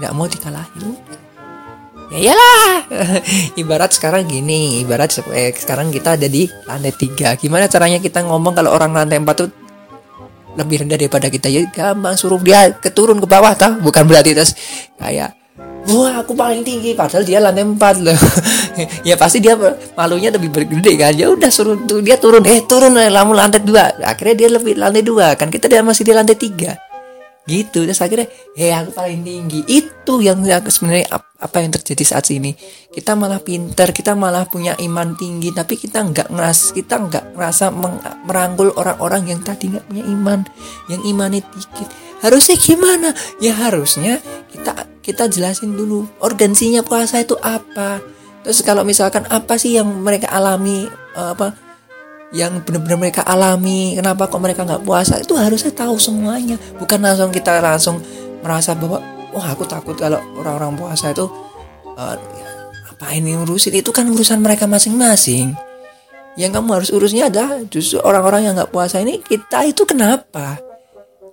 nggak 0.00 0.12
mau 0.12 0.26
dikalahin. 0.28 0.96
Ya 2.10 2.18
iyalah. 2.30 2.72
Ibarat 3.60 3.94
sekarang 3.94 4.26
gini 4.26 4.82
ibarat 4.82 5.14
eh, 5.30 5.54
sekarang 5.54 5.94
kita 5.94 6.20
ada 6.20 6.28
di 6.28 6.44
lantai 6.68 6.92
tiga. 6.92 7.38
Gimana 7.40 7.70
caranya 7.70 8.02
kita 8.02 8.20
ngomong 8.26 8.52
kalau 8.52 8.74
orang 8.74 8.92
lantai 8.92 9.22
empat 9.22 9.36
tuh 9.46 9.48
lebih 10.58 10.84
rendah 10.84 10.98
daripada 11.00 11.32
kita? 11.32 11.46
Ya 11.48 11.64
gampang 11.70 12.18
suruh 12.18 12.42
dia 12.42 12.74
keturun 12.76 13.22
ke 13.22 13.26
bawah 13.30 13.54
tah 13.56 13.78
bukan 13.78 14.04
berarti 14.04 14.34
terus 14.36 14.52
kayak 15.00 15.39
wah 15.88 16.20
aku 16.20 16.36
paling 16.36 16.60
tinggi 16.60 16.92
padahal 16.92 17.24
dia 17.24 17.40
lantai 17.40 17.64
empat 17.64 17.96
loh. 18.02 18.20
Ya 19.04 19.12
pasti 19.20 19.44
dia 19.44 19.60
malunya 19.92 20.32
lebih 20.32 20.48
bergede 20.48 20.96
kan. 20.96 21.12
Ya 21.12 21.28
udah 21.28 21.52
suruh 21.52 21.76
dia 22.00 22.16
turun. 22.16 22.40
Eh 22.48 22.64
turun 22.64 22.96
lamu 22.96 23.36
lantai 23.36 23.60
dua. 23.60 23.92
Akhirnya 24.00 24.46
dia 24.46 24.48
lebih 24.56 24.80
lantai 24.80 25.04
dua. 25.04 25.36
Kan 25.36 25.52
kita 25.52 25.68
dia 25.68 25.84
masih 25.84 26.06
di 26.06 26.16
lantai 26.16 26.36
tiga 26.38 26.89
gitu. 27.50 27.82
Terus 27.82 27.98
akhirnya 27.98 28.30
eh 28.54 28.70
aku 28.70 28.94
paling 28.94 29.26
tinggi. 29.26 29.66
Itu 29.66 30.22
yang 30.22 30.46
sebenarnya 30.46 31.10
apa 31.18 31.56
yang 31.58 31.74
terjadi 31.74 32.04
saat 32.06 32.30
ini. 32.30 32.54
Kita 32.94 33.18
malah 33.18 33.42
pinter 33.42 33.90
kita 33.90 34.14
malah 34.14 34.46
punya 34.46 34.78
iman 34.78 35.18
tinggi 35.18 35.50
tapi 35.50 35.74
kita 35.74 36.06
nggak 36.06 36.30
ngeras 36.30 36.70
kita 36.70 37.02
nggak 37.02 37.24
ngerasa 37.34 37.74
merangkul 38.22 38.70
orang-orang 38.78 39.34
yang 39.34 39.40
tadi 39.42 39.74
nggak 39.74 39.90
punya 39.90 40.04
iman 40.06 40.46
yang 40.86 41.02
imannya 41.02 41.42
dikit. 41.42 41.90
Harusnya 42.22 42.54
gimana? 42.54 43.10
Ya 43.42 43.58
harusnya 43.58 44.22
kita 44.54 44.86
kita 45.02 45.26
jelasin 45.26 45.74
dulu 45.74 46.06
organsinya 46.22 46.86
puasa 46.86 47.18
itu 47.18 47.34
apa. 47.42 47.98
Terus 48.46 48.62
kalau 48.62 48.86
misalkan 48.86 49.26
apa 49.28 49.58
sih 49.58 49.76
yang 49.76 49.90
mereka 50.00 50.30
alami 50.30 50.86
apa 51.18 51.69
yang 52.30 52.62
benar-benar 52.62 52.98
mereka 52.98 53.22
alami 53.26 53.98
kenapa 53.98 54.30
kok 54.30 54.38
mereka 54.38 54.62
nggak 54.62 54.86
puasa 54.86 55.18
itu 55.18 55.34
harusnya 55.34 55.74
tahu 55.74 55.98
semuanya. 55.98 56.56
Bukan 56.78 57.02
langsung 57.02 57.34
kita 57.34 57.58
langsung 57.58 57.98
merasa 58.40 58.78
bahwa 58.78 59.02
wah 59.34 59.46
aku 59.50 59.66
takut 59.66 59.98
kalau 59.98 60.22
orang-orang 60.38 60.78
puasa 60.78 61.10
itu 61.10 61.26
uh, 61.98 62.16
apa 62.94 63.06
ini 63.18 63.34
urusin 63.34 63.74
itu 63.74 63.90
kan 63.90 64.06
urusan 64.06 64.38
mereka 64.38 64.70
masing-masing. 64.70 65.58
Yang 66.38 66.50
kamu 66.62 66.68
harus 66.78 66.90
urusnya 66.94 67.26
adalah 67.26 67.58
justru 67.66 67.98
orang-orang 67.98 68.46
yang 68.46 68.54
nggak 68.54 68.70
puasa 68.70 69.02
ini 69.02 69.18
kita 69.18 69.66
itu 69.66 69.82
kenapa? 69.82 70.62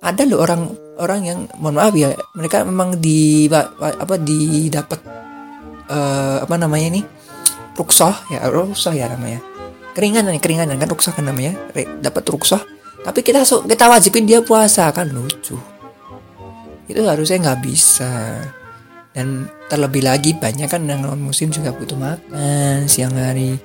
Ada 0.02 0.26
loh 0.26 0.42
orang 0.42 0.62
orang 0.98 1.20
yang 1.22 1.38
mohon 1.62 1.78
maaf 1.78 1.94
ya 1.94 2.10
mereka 2.34 2.66
memang 2.66 2.98
di 2.98 3.46
apa 3.46 4.14
didapat 4.18 4.98
uh, 5.86 6.42
apa 6.42 6.54
namanya 6.58 6.98
ini? 6.98 7.02
Ruksoh 7.78 8.34
ya 8.34 8.50
ruksoh 8.50 8.90
ya 8.90 9.06
namanya 9.06 9.57
keringanan 9.98 10.38
keringanan 10.38 10.78
kan 10.78 10.86
ruksah 10.86 11.10
kan 11.10 11.26
namanya 11.26 11.58
dapat 11.98 12.22
ruksah. 12.30 12.62
Tapi 13.02 13.26
kita 13.26 13.42
kita 13.42 13.84
wajibin 13.90 14.30
dia 14.30 14.38
puasa 14.38 14.86
kan 14.94 15.10
lucu. 15.10 15.58
Itu 16.86 17.02
harusnya 17.02 17.42
nggak 17.42 17.60
bisa. 17.66 18.38
Dan 19.10 19.50
terlebih 19.66 20.06
lagi 20.06 20.38
banyak 20.38 20.70
kan 20.70 20.86
yang 20.86 21.02
non 21.02 21.18
muslim 21.18 21.50
juga 21.50 21.74
butuh 21.74 21.98
makan 21.98 22.86
siang 22.86 23.18
hari. 23.18 23.58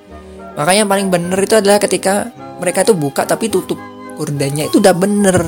Makanya 0.58 0.82
yang 0.82 0.90
paling 0.90 1.08
bener 1.14 1.38
itu 1.38 1.54
adalah 1.54 1.78
ketika 1.78 2.34
mereka 2.58 2.82
tuh 2.82 2.98
buka 2.98 3.22
tapi 3.22 3.46
tutup 3.46 3.78
kurdanya 4.18 4.66
itu 4.66 4.82
udah 4.82 4.94
bener. 4.94 5.38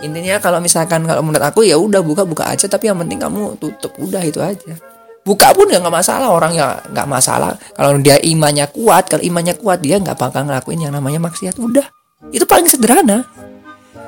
Intinya 0.00 0.40
kalau 0.40 0.64
misalkan 0.64 1.04
kalau 1.04 1.20
menurut 1.20 1.44
aku 1.44 1.68
ya 1.68 1.76
udah 1.76 2.00
buka 2.00 2.24
buka 2.24 2.48
aja 2.48 2.64
tapi 2.64 2.88
yang 2.88 2.96
penting 3.00 3.20
kamu 3.20 3.60
tutup 3.60 3.92
udah 4.00 4.20
itu 4.24 4.40
aja 4.40 4.93
buka 5.24 5.56
pun 5.56 5.72
ya 5.72 5.80
nggak 5.80 5.96
masalah 6.04 6.28
orang 6.30 6.52
ya 6.54 6.78
nggak 6.92 7.08
masalah. 7.08 7.56
Kalau 7.74 7.96
dia 7.98 8.20
imannya 8.20 8.68
kuat 8.70 9.08
kalau 9.08 9.24
imannya 9.24 9.56
kuat 9.56 9.80
dia 9.80 9.96
nggak 9.98 10.20
bakal 10.20 10.44
ngelakuin 10.44 10.84
yang 10.84 10.92
namanya 10.92 11.18
maksiat. 11.24 11.56
Udah. 11.56 11.88
Itu 12.30 12.44
paling 12.44 12.68
sederhana. 12.68 13.24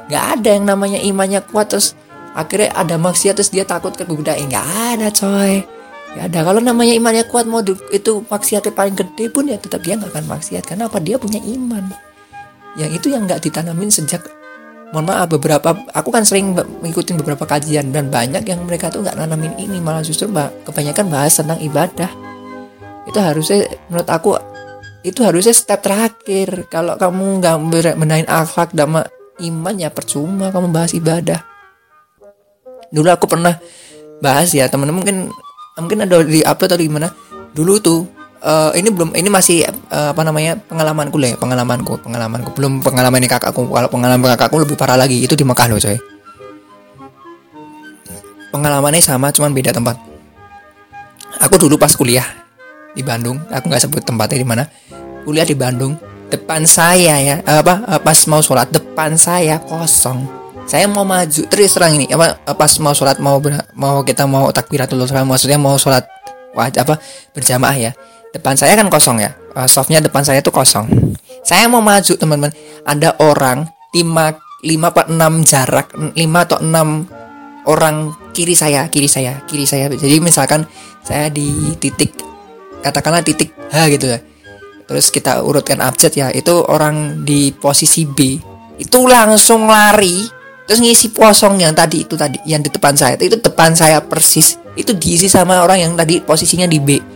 Nggak 0.06 0.24
ada 0.38 0.48
yang 0.54 0.64
namanya 0.68 1.00
imannya 1.02 1.40
kuat 1.48 1.72
terus 1.72 1.96
akhirnya 2.36 2.70
ada 2.76 3.00
maksiat 3.00 3.40
terus 3.40 3.50
dia 3.50 3.64
takut 3.64 3.96
ke 3.96 4.04
budaya 4.04 4.38
nggak 4.38 4.66
ada 4.96 5.08
coy. 5.10 5.64
Nggak 6.14 6.24
ada. 6.32 6.38
Kalau 6.52 6.60
namanya 6.60 6.94
imannya 6.94 7.24
kuat 7.32 7.48
mau 7.48 7.64
itu 7.90 8.12
maksiatnya 8.28 8.72
paling 8.76 8.94
gede 8.94 9.32
pun 9.32 9.48
ya 9.48 9.56
tetap 9.56 9.80
dia 9.80 9.96
nggak 9.96 10.12
akan 10.12 10.26
maksiat. 10.36 10.68
Karena 10.68 10.86
apa? 10.86 11.00
Dia 11.00 11.16
punya 11.16 11.40
iman. 11.40 11.90
Yang 12.76 13.00
itu 13.00 13.06
yang 13.08 13.24
nggak 13.24 13.40
ditanamin 13.40 13.88
sejak 13.88 14.20
mohon 14.94 15.06
maaf 15.10 15.26
beberapa 15.30 15.74
aku 15.90 16.08
kan 16.14 16.22
sering 16.22 16.54
mengikuti 16.54 17.10
beberapa 17.14 17.42
kajian 17.42 17.90
dan 17.90 18.10
banyak 18.10 18.46
yang 18.46 18.62
mereka 18.62 18.90
tuh 18.90 19.02
nggak 19.02 19.18
nanamin 19.18 19.54
ini. 19.58 19.82
Malah 19.82 20.02
justru 20.06 20.30
mbak 20.30 20.66
kebanyakan 20.68 21.06
bahas 21.10 21.34
tentang 21.34 21.58
ibadah. 21.58 22.10
Itu 23.06 23.18
harusnya 23.18 23.66
menurut 23.90 24.08
aku 24.10 24.30
itu 25.06 25.20
harusnya 25.22 25.54
step 25.54 25.82
terakhir. 25.82 26.70
Kalau 26.70 26.98
kamu 26.98 27.42
nggak 27.42 27.56
benahin 27.98 28.28
akhlak 28.30 28.74
dan 28.74 29.06
iman 29.42 29.74
ya 29.76 29.92
percuma 29.92 30.50
kamu 30.50 30.72
bahas 30.72 30.96
ibadah. 30.96 31.42
Dulu 32.90 33.08
aku 33.10 33.26
pernah 33.26 33.58
bahas 34.22 34.54
ya 34.56 34.70
teman-teman 34.70 35.02
mungkin 35.02 35.16
mungkin 35.76 35.98
ada 36.08 36.24
di 36.24 36.40
upload 36.40 36.72
atau 36.72 36.80
di 36.80 36.88
mana 36.88 37.12
dulu 37.52 37.76
tuh 37.82 38.15
uh, 38.42 38.70
ini 38.76 38.88
belum 38.92 39.14
ini 39.14 39.28
masih 39.30 39.64
uh, 39.92 40.12
apa 40.12 40.22
namanya 40.26 40.58
pengalamanku 40.58 41.16
lah 41.16 41.32
ya, 41.32 41.36
pengalamanku 41.36 41.92
pengalamanku. 42.02 42.50
Belum 42.56 42.82
pengalaman 42.84 43.22
ini 43.22 43.28
kakakku. 43.30 43.68
Kalau 43.68 43.88
pengalaman 43.88 44.26
kakakku 44.36 44.56
lebih 44.60 44.76
parah 44.76 44.98
lagi 44.98 45.22
itu 45.22 45.32
di 45.36 45.44
Mekah 45.46 45.66
loh 45.70 45.78
coy. 45.80 45.98
Pengalamannya 48.52 49.02
sama 49.04 49.32
cuman 49.32 49.52
beda 49.52 49.72
tempat. 49.72 50.00
Aku 51.44 51.60
dulu 51.60 51.76
pas 51.76 51.92
kuliah 51.92 52.24
di 52.96 53.04
Bandung 53.04 53.36
aku 53.52 53.68
nggak 53.68 53.82
sebut 53.84 54.02
tempatnya 54.02 54.40
di 54.40 54.46
mana. 54.48 54.64
Kuliah 55.28 55.44
di 55.44 55.52
Bandung 55.52 55.98
depan 56.26 56.64
saya 56.66 57.20
ya 57.22 57.36
apa 57.44 58.00
pas 58.00 58.18
mau 58.26 58.40
sholat 58.40 58.72
depan 58.72 59.14
saya 59.20 59.60
kosong. 59.60 60.24
Saya 60.66 60.90
mau 60.90 61.06
maju 61.06 61.46
terus 61.46 61.78
terang 61.78 61.94
ini 61.94 62.10
apa 62.10 62.42
pas 62.56 62.72
mau 62.82 62.90
sholat 62.90 63.22
mau 63.22 63.38
mau 63.76 64.02
kita 64.02 64.26
mau 64.26 64.50
takbiratul 64.50 65.04
ihram 65.04 65.28
maksudnya 65.28 65.60
mau 65.60 65.78
sholat 65.78 66.02
apa 66.56 66.96
berjamaah 67.36 67.76
ya 67.76 67.92
depan 68.36 68.54
saya 68.54 68.76
kan 68.76 68.86
kosong 68.92 69.24
ya. 69.24 69.32
Uh, 69.56 69.64
softnya 69.64 70.04
depan 70.04 70.20
saya 70.20 70.44
tuh 70.44 70.52
kosong. 70.52 70.84
Saya 71.40 71.66
mau 71.66 71.80
maju 71.80 72.12
teman-teman. 72.14 72.52
Ada 72.84 73.16
orang 73.24 73.64
5 73.96 74.46
5 74.66 74.90
atau 74.92 75.04
6 75.08 75.48
jarak 75.48 75.86
5 75.96 76.16
atau 76.18 76.58
6 76.60 77.70
orang 77.70 77.96
kiri 78.36 78.52
saya 78.52 78.86
kiri 78.92 79.08
saya 79.08 79.42
kiri 79.48 79.64
saya. 79.64 79.88
Jadi 79.88 80.16
misalkan 80.20 80.68
saya 81.02 81.32
di 81.32 81.74
titik 81.80 82.14
katakanlah 82.82 83.24
titik 83.24 83.52
H 83.72 83.76
gitu 83.90 84.06
ya. 84.10 84.18
Terus 84.86 85.10
kita 85.10 85.42
urutkan 85.42 85.82
abjad 85.82 86.14
ya 86.14 86.28
itu 86.30 86.52
orang 86.70 87.26
di 87.26 87.50
posisi 87.50 88.06
B 88.06 88.38
itu 88.76 88.98
langsung 89.08 89.66
lari 89.66 90.28
terus 90.66 90.82
ngisi 90.82 91.14
kosong 91.14 91.62
yang 91.62 91.72
tadi 91.72 92.04
itu 92.04 92.14
tadi 92.14 92.38
yang 92.46 92.62
di 92.62 92.70
depan 92.70 92.94
saya. 92.94 93.16
Itu 93.18 93.40
depan 93.40 93.74
saya 93.74 94.04
persis. 94.04 94.60
Itu 94.76 94.92
diisi 94.92 95.26
sama 95.26 95.64
orang 95.64 95.80
yang 95.80 95.92
tadi 95.96 96.20
posisinya 96.20 96.68
di 96.68 96.78
B 96.78 97.15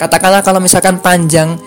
katakanlah 0.00 0.40
kalau 0.40 0.64
misalkan 0.64 0.96
panjang 1.04 1.60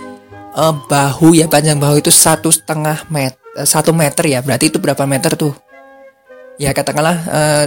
uh, 0.57 0.73
bahu 0.89 1.37
ya 1.37 1.45
panjang 1.45 1.77
bahu 1.77 2.01
itu 2.01 2.09
satu 2.09 2.49
setengah 2.49 3.05
meter 3.13 3.37
satu 3.61 3.93
meter 3.93 4.25
ya 4.25 4.41
berarti 4.41 4.73
itu 4.73 4.81
berapa 4.81 5.05
meter 5.05 5.37
tuh? 5.37 5.53
Ya 6.57 6.73
katakanlah 6.73 7.17
uh, 7.29 7.63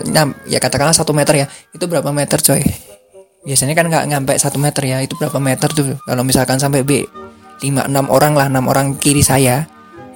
ya 0.50 0.58
katakanlah 0.58 0.90
satu 0.90 1.14
meter 1.14 1.42
ya 1.42 1.46
itu 1.70 1.86
berapa 1.86 2.10
meter 2.10 2.42
coy? 2.42 2.62
Biasanya 3.46 3.78
kan 3.78 3.86
nggak 3.86 4.04
nyampe 4.10 4.34
satu 4.34 4.58
meter 4.58 4.82
ya 4.82 4.98
itu 4.98 5.14
berapa 5.14 5.38
meter 5.38 5.70
tuh? 5.70 5.94
Kalau 6.02 6.26
misalkan 6.26 6.58
sampai 6.58 6.82
B 6.82 7.06
5 7.62 7.86
6 7.86 8.10
orang 8.10 8.34
lah 8.34 8.50
6 8.50 8.66
orang 8.66 8.86
kiri 8.98 9.22
saya 9.22 9.62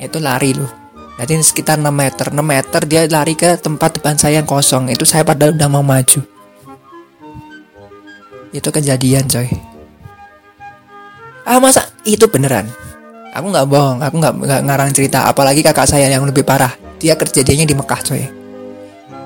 itu 0.03 0.19
lari 0.19 0.59
loh. 0.59 0.71
Berarti 1.15 1.39
sekitar 1.39 1.79
6 1.79 1.87
meter 1.95 2.27
6 2.35 2.43
meter 2.43 2.81
dia 2.91 3.07
lari 3.07 3.39
ke 3.39 3.55
tempat 3.63 4.03
depan 4.03 4.19
saya 4.19 4.43
yang 4.43 4.49
kosong 4.51 4.91
itu 4.91 5.07
saya 5.07 5.23
padahal 5.23 5.55
udah 5.55 5.69
mau 5.71 5.87
maju. 5.87 6.19
Itu 8.51 8.75
kejadian 8.75 9.31
coy 9.31 9.70
ah 11.51 11.59
masa 11.59 11.91
itu 12.07 12.31
beneran? 12.31 12.71
Aku 13.35 13.51
nggak 13.51 13.67
bohong 13.67 13.99
aku 13.99 14.23
nggak 14.23 14.63
ngarang 14.67 14.95
cerita 14.95 15.27
apalagi 15.27 15.67
kakak 15.67 15.91
saya 15.91 16.07
yang 16.07 16.23
lebih 16.23 16.47
parah. 16.47 16.71
Dia 17.03 17.19
kerjanya 17.19 17.67
di 17.67 17.75
Mekah 17.75 18.01
coy. 18.07 18.23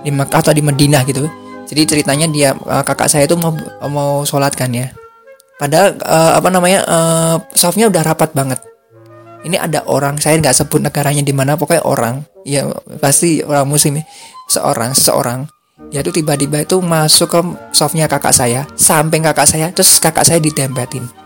Di 0.00 0.10
Mekah 0.12 0.40
atau 0.40 0.56
di 0.56 0.64
Medina 0.64 1.04
gitu. 1.04 1.28
Jadi 1.68 1.80
ceritanya 1.84 2.26
dia 2.28 2.56
uh, 2.56 2.84
kakak 2.84 3.12
saya 3.12 3.28
itu 3.28 3.36
mau 3.36 3.52
mau 3.88 4.24
sholat 4.24 4.56
kan 4.56 4.72
ya. 4.72 4.88
Padahal 5.60 5.96
uh, 6.00 6.32
apa 6.40 6.48
namanya 6.48 6.80
uh, 6.88 7.36
softnya 7.52 7.92
udah 7.92 8.00
rapat 8.04 8.32
banget. 8.32 8.60
Ini 9.44 9.60
ada 9.60 9.84
orang 9.84 10.16
saya 10.16 10.40
nggak 10.40 10.56
sebut 10.56 10.80
negaranya 10.80 11.20
di 11.20 11.32
mana 11.36 11.56
pokoknya 11.60 11.84
orang. 11.84 12.24
Ya 12.44 12.68
pasti 13.00 13.44
orang 13.44 13.68
muslim 13.68 14.00
ya. 14.00 14.04
seorang 14.48 14.92
seseorang. 14.92 15.48
Dia 15.88 16.04
tuh 16.04 16.12
tiba-tiba 16.12 16.64
itu 16.64 16.80
masuk 16.80 17.28
ke 17.32 17.40
softnya 17.72 18.08
kakak 18.08 18.32
saya 18.32 18.68
samping 18.76 19.24
kakak 19.24 19.48
saya 19.48 19.72
terus 19.74 19.98
kakak 19.98 20.22
saya 20.22 20.38
ditempetin 20.38 21.23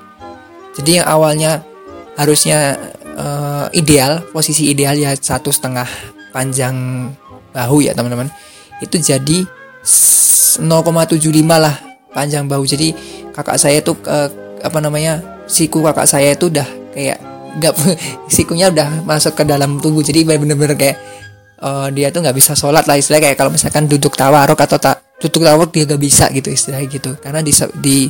jadi 0.79 1.03
yang 1.03 1.07
awalnya 1.11 1.67
harusnya 2.15 2.79
uh, 3.19 3.67
ideal 3.75 4.23
posisi 4.31 4.71
ideal 4.71 4.95
ya 4.95 5.15
satu 5.15 5.51
setengah 5.51 5.87
panjang 6.31 7.11
bahu 7.51 7.83
ya 7.83 7.93
teman-teman. 7.99 8.31
Itu 8.79 9.03
jadi 9.03 9.43
0,75 9.83 10.63
lah 11.51 11.75
panjang 12.15 12.47
bahu. 12.47 12.63
Jadi 12.63 12.95
kakak 13.35 13.59
saya 13.59 13.83
tuh 13.83 13.99
uh, 14.07 14.31
apa 14.63 14.79
namanya 14.79 15.23
siku 15.51 15.83
kakak 15.83 16.07
saya 16.07 16.35
itu 16.35 16.51
udah 16.51 16.67
kayak 16.95 17.19
nggak 17.59 17.75
sikunya 18.35 18.71
udah 18.71 19.03
masuk 19.03 19.35
ke 19.35 19.43
dalam 19.43 19.83
tubuh. 19.83 20.07
Jadi 20.07 20.23
bener-bener 20.23 20.79
kayak 20.79 20.97
uh, 21.59 21.91
dia 21.91 22.15
tuh 22.15 22.23
nggak 22.23 22.37
bisa 22.39 22.55
sholat 22.55 22.87
lah 22.87 22.95
istilahnya. 22.95 23.35
Kayak 23.35 23.39
kalau 23.43 23.51
misalkan 23.51 23.91
duduk 23.91 24.15
tawarok 24.15 24.63
atau 24.63 24.79
tak 24.79 25.03
duduk 25.19 25.43
tawarok 25.43 25.75
dia 25.75 25.83
gak 25.83 25.99
bisa 25.99 26.31
gitu 26.31 26.55
istilahnya 26.55 26.87
gitu. 26.87 27.11
Karena 27.19 27.43
di, 27.43 27.51
di 27.83 28.07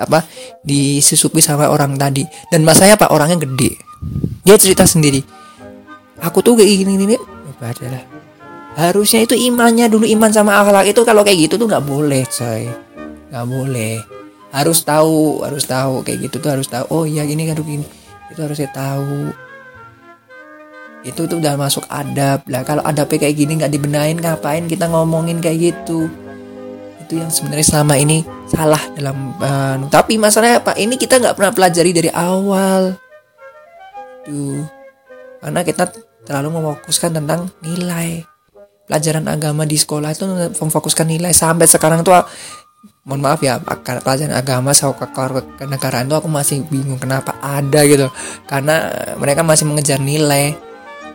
apa 0.00 0.24
disusupi 0.64 1.44
sama 1.44 1.68
orang 1.68 2.00
tadi. 2.00 2.24
Dan 2.48 2.64
masanya 2.64 2.96
pak 2.96 3.12
orangnya 3.12 3.36
gede. 3.36 3.76
Dia 4.42 4.56
cerita 4.56 4.88
sendiri 4.88 5.40
aku 6.20 6.44
tuh 6.44 6.54
kayak 6.60 6.68
gini 6.84 6.92
gini. 7.00 7.16
Adalah 7.60 8.00
harusnya 8.80 9.20
itu 9.20 9.36
imannya 9.36 9.92
dulu 9.92 10.08
iman 10.16 10.32
sama 10.32 10.64
akhlak 10.64 10.88
itu 10.88 11.04
kalau 11.04 11.20
kayak 11.20 11.44
gitu 11.44 11.60
tuh 11.60 11.68
nggak 11.68 11.84
boleh 11.84 12.24
coy. 12.24 12.64
Nggak 13.28 13.46
boleh. 13.48 13.96
Harus 14.50 14.80
tahu 14.80 15.44
harus 15.44 15.64
tahu 15.68 16.00
kayak 16.00 16.28
gitu 16.28 16.36
tuh 16.40 16.50
harus 16.56 16.68
tahu 16.68 16.84
oh 16.88 17.04
iya 17.04 17.28
gini 17.28 17.44
kan 17.44 17.60
gini. 17.60 17.84
Itu 18.32 18.40
harusnya 18.40 18.72
tahu. 18.72 19.28
Itu 21.04 21.28
tuh 21.28 21.36
udah 21.36 21.56
masuk 21.60 21.84
adab. 21.92 22.48
Lah 22.48 22.64
kalau 22.64 22.80
adabnya 22.80 23.28
kayak 23.28 23.36
gini 23.36 23.60
nggak 23.60 23.72
dibenain 23.72 24.16
ngapain 24.16 24.64
kita 24.64 24.88
ngomongin 24.88 25.44
kayak 25.44 25.72
gitu 25.76 26.08
itu 27.10 27.18
yang 27.18 27.26
sebenarnya 27.26 27.66
selama 27.66 27.98
ini 27.98 28.22
salah 28.46 28.78
dalam 28.94 29.34
uh, 29.42 29.82
tapi 29.90 30.14
masalahnya 30.14 30.62
apa? 30.62 30.78
Ini 30.78 30.94
kita 30.94 31.18
nggak 31.18 31.34
pernah 31.34 31.50
pelajari 31.50 31.90
dari 31.90 32.06
awal. 32.14 32.94
Tuh 34.22 34.62
karena 35.42 35.66
kita 35.66 35.90
terlalu 36.22 36.62
memfokuskan 36.62 37.18
tentang 37.18 37.50
nilai. 37.66 38.22
Pelajaran 38.86 39.26
agama 39.26 39.66
di 39.66 39.74
sekolah 39.74 40.14
itu 40.14 40.22
memfokuskan 40.54 41.10
nilai. 41.10 41.34
Sampai 41.34 41.66
sekarang 41.66 42.06
tuh 42.06 42.14
mohon 43.02 43.26
maaf 43.26 43.42
ya 43.42 43.58
pelajaran 43.58 44.30
agama 44.30 44.70
sama 44.70 44.94
kenegaraan 45.58 46.06
itu 46.06 46.14
aku 46.14 46.30
masih 46.30 46.62
bingung 46.70 47.02
kenapa 47.02 47.34
ada 47.42 47.82
gitu. 47.90 48.06
Karena 48.46 48.86
mereka 49.18 49.42
masih 49.42 49.66
mengejar 49.66 49.98
nilai. 49.98 50.54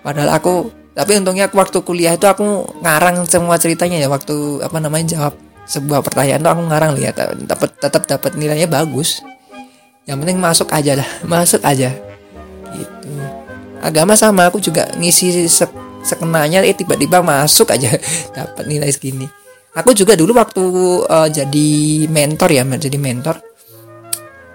Padahal 0.03 0.35
aku 0.35 0.75
tapi 0.91 1.15
untungnya 1.15 1.47
waktu 1.47 1.79
kuliah 1.87 2.19
itu 2.19 2.27
aku 2.27 2.67
ngarang 2.83 3.23
semua 3.31 3.55
ceritanya 3.55 3.95
ya 3.95 4.11
waktu 4.11 4.59
apa 4.59 4.79
namanya 4.79 5.15
jawab 5.15 5.44
sebuah 5.65 6.05
pertanyaan 6.05 6.41
tuh 6.45 6.51
aku 6.53 6.63
ngarang 6.69 6.91
lihat 6.97 7.15
dapat 7.45 7.69
tetap 7.81 8.05
dapat 8.05 8.37
nilainya 8.37 8.69
bagus. 8.69 9.21
Yang 10.05 10.17
penting 10.21 10.37
masuk 10.37 10.69
aja 10.69 11.01
lah 11.01 11.09
masuk 11.33 11.61
aja. 11.65 11.89
Gitu. 12.73 13.09
Agama 13.81 14.13
sama 14.17 14.49
aku 14.49 14.61
juga 14.61 14.89
ngisi 14.97 15.49
se 15.49 15.65
sekenanya 16.05 16.61
eh 16.61 16.77
tiba-tiba 16.77 17.25
masuk 17.25 17.73
aja 17.73 17.89
dapat 18.37 18.65
nilai 18.69 18.89
segini. 18.93 19.25
Aku 19.75 19.91
juga 19.91 20.15
dulu 20.15 20.31
waktu 20.37 20.63
uh, 21.03 21.27
jadi 21.27 21.69
mentor 22.07 22.47
ya 22.53 22.63
jadi 22.63 22.95
mentor 22.95 23.35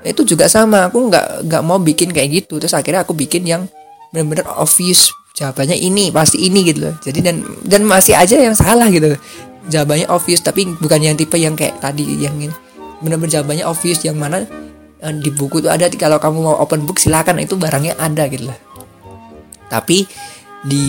itu 0.00 0.24
juga 0.24 0.48
sama 0.48 0.88
aku 0.88 1.12
nggak 1.12 1.44
nggak 1.44 1.62
mau 1.66 1.76
bikin 1.76 2.08
kayak 2.14 2.46
gitu. 2.46 2.56
Terus 2.56 2.72
akhirnya 2.72 3.04
aku 3.04 3.12
bikin 3.12 3.44
yang 3.44 3.68
benar-benar 4.14 4.48
obvious 4.58 5.12
jawabannya 5.40 5.80
ini 5.80 6.12
pasti 6.12 6.44
ini 6.44 6.68
gitu 6.68 6.92
loh. 6.92 6.94
Jadi 7.00 7.24
dan 7.24 7.40
dan 7.64 7.88
masih 7.88 8.12
aja 8.12 8.36
yang 8.36 8.52
salah 8.52 8.92
gitu 8.92 9.16
jawabannya 9.70 10.10
obvious 10.10 10.42
tapi 10.42 10.66
bukan 10.76 11.00
yang 11.00 11.14
tipe 11.14 11.38
yang 11.38 11.54
kayak 11.54 11.78
tadi 11.78 12.02
yang 12.18 12.34
benar-benar 13.00 13.40
jawabannya 13.40 13.64
obvious 13.64 14.02
yang 14.02 14.18
mana 14.18 14.44
uh, 15.00 15.14
di 15.14 15.30
buku 15.32 15.62
itu 15.62 15.68
ada 15.70 15.86
kalau 15.94 16.18
kamu 16.18 16.38
mau 16.42 16.56
open 16.58 16.84
book 16.84 16.98
silakan 16.98 17.40
itu 17.40 17.54
barangnya 17.54 17.96
ada 17.96 18.26
gitu 18.28 18.50
loh. 18.50 18.58
Tapi 19.70 20.04
di 20.66 20.84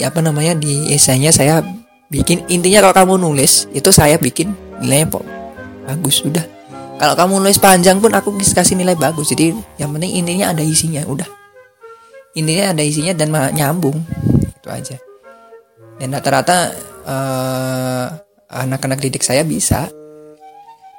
apa 0.00 0.24
namanya 0.24 0.56
di 0.56 0.88
esainya 0.94 1.28
saya 1.34 1.60
bikin 2.08 2.48
intinya 2.48 2.80
kalau 2.88 2.94
kamu 2.96 3.14
nulis 3.28 3.68
itu 3.76 3.92
saya 3.92 4.16
bikin 4.16 4.56
nilainya 4.80 5.20
kok 5.20 5.24
bagus 5.84 6.24
sudah 6.24 6.44
kalau 6.96 7.12
kamu 7.12 7.44
nulis 7.44 7.60
panjang 7.60 8.00
pun 8.00 8.14
aku 8.14 8.32
kasih 8.40 8.78
nilai 8.78 8.96
bagus. 8.96 9.34
Jadi 9.34 9.52
yang 9.76 9.92
penting 9.92 10.24
intinya 10.24 10.54
ada 10.54 10.62
isinya 10.64 11.04
udah 11.04 11.43
intinya 12.34 12.74
ada 12.74 12.82
isinya 12.82 13.14
dan 13.14 13.32
nyambung. 13.54 14.02
Itu 14.60 14.68
aja. 14.68 14.98
Dan 15.98 16.10
rata-rata 16.14 16.74
uh, 17.06 18.06
anak-anak 18.50 18.98
didik 19.02 19.22
saya 19.22 19.46
bisa. 19.46 19.86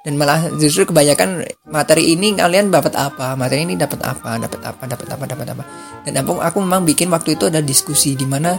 Dan 0.05 0.21
malah 0.21 0.53
justru 0.61 0.85
kebanyakan 0.85 1.49
materi 1.65 2.13
ini 2.13 2.37
kalian 2.37 2.69
dapat 2.69 2.93
apa? 2.93 3.33
Materi 3.33 3.65
ini 3.65 3.73
dapat 3.73 4.05
apa? 4.05 4.37
Dapat 4.37 4.61
apa? 4.61 4.83
Dapat 4.85 5.07
apa? 5.09 5.23
Dapat 5.25 5.47
apa? 5.57 5.63
Dan 6.05 6.13
aku, 6.21 6.37
aku 6.37 6.57
memang 6.61 6.85
bikin 6.85 7.09
waktu 7.09 7.33
itu 7.33 7.49
ada 7.49 7.57
diskusi 7.57 8.13
di 8.13 8.29
mana 8.29 8.53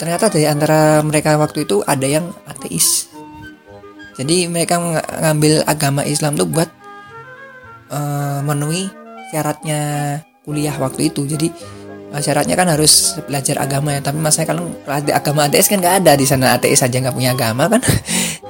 ternyata 0.00 0.32
dari 0.32 0.48
antara 0.48 1.04
mereka 1.04 1.36
waktu 1.36 1.68
itu 1.68 1.84
ada 1.84 2.08
yang 2.08 2.32
ateis. 2.48 3.12
Jadi 4.16 4.48
mereka 4.48 4.80
mengambil 4.80 5.60
agama 5.68 6.08
Islam 6.08 6.40
tuh 6.40 6.48
buat 6.48 6.72
uh, 7.92 8.40
memenuhi 8.40 8.88
syaratnya 9.28 9.80
kuliah 10.40 10.72
waktu 10.80 11.12
itu. 11.12 11.28
Jadi 11.28 11.52
syaratnya 12.20 12.52
kan 12.52 12.68
harus 12.68 13.16
belajar 13.24 13.56
agama 13.64 13.96
ya 13.96 14.04
tapi 14.04 14.20
mas 14.20 14.36
saya 14.36 14.44
kalau 14.44 14.68
agama 14.84 15.48
ATS 15.48 15.72
kan 15.72 15.80
nggak 15.80 16.04
ada 16.04 16.12
di 16.12 16.28
sana 16.28 16.52
ATS 16.60 16.84
saja 16.84 17.00
nggak 17.00 17.16
punya 17.16 17.32
agama 17.32 17.72
kan. 17.72 17.80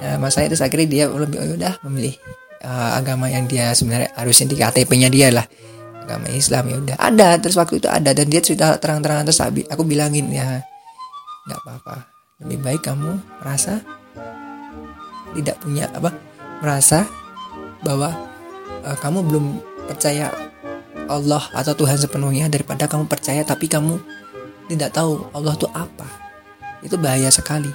Nah, 0.03 0.19
mas 0.23 0.35
saya 0.35 0.51
itu 0.51 0.59
akhirnya 0.59 0.89
dia 0.91 1.05
lebih 1.07 1.39
oh, 1.39 1.55
udah 1.55 1.75
memilih 1.87 2.15
uh, 2.67 2.99
agama 2.99 3.31
yang 3.31 3.47
dia 3.47 3.71
sebenarnya 3.71 4.11
harusnya 4.19 4.47
di 4.51 4.57
KTP-nya 4.59 5.09
dia 5.13 5.29
lah. 5.31 5.47
Agama 6.03 6.27
Islam 6.35 6.65
ya 6.67 6.77
udah. 6.83 6.97
Ada 6.99 7.29
terus 7.39 7.55
waktu 7.55 7.79
itu 7.79 7.87
ada 7.87 8.11
dan 8.11 8.27
dia 8.27 8.43
cerita 8.43 8.75
terang-terangan 8.83 9.25
terus 9.31 9.41
aku 9.71 9.87
bilangin 9.87 10.27
ya 10.35 10.59
nggak 11.47 11.61
apa-apa. 11.63 12.11
Lebih 12.43 12.59
baik 12.59 12.83
kamu 12.83 13.23
merasa 13.39 13.79
tidak 15.39 15.57
punya 15.63 15.87
apa 15.95 16.11
merasa 16.59 17.07
bahwa 17.87 18.11
uh, 18.83 18.97
kamu 18.99 19.23
belum 19.23 19.45
percaya 19.87 20.31
Allah 21.13 21.45
atau 21.53 21.77
Tuhan 21.77 22.01
sepenuhnya 22.01 22.49
daripada 22.49 22.89
kamu 22.89 23.05
percaya 23.07 23.45
tapi 23.45 23.69
kamu 23.69 24.01
tidak 24.73 24.97
tahu 24.97 25.29
Allah 25.37 25.53
itu 25.53 25.69
apa. 25.77 26.09
Itu 26.83 26.97
bahaya 26.99 27.29
sekali. 27.29 27.71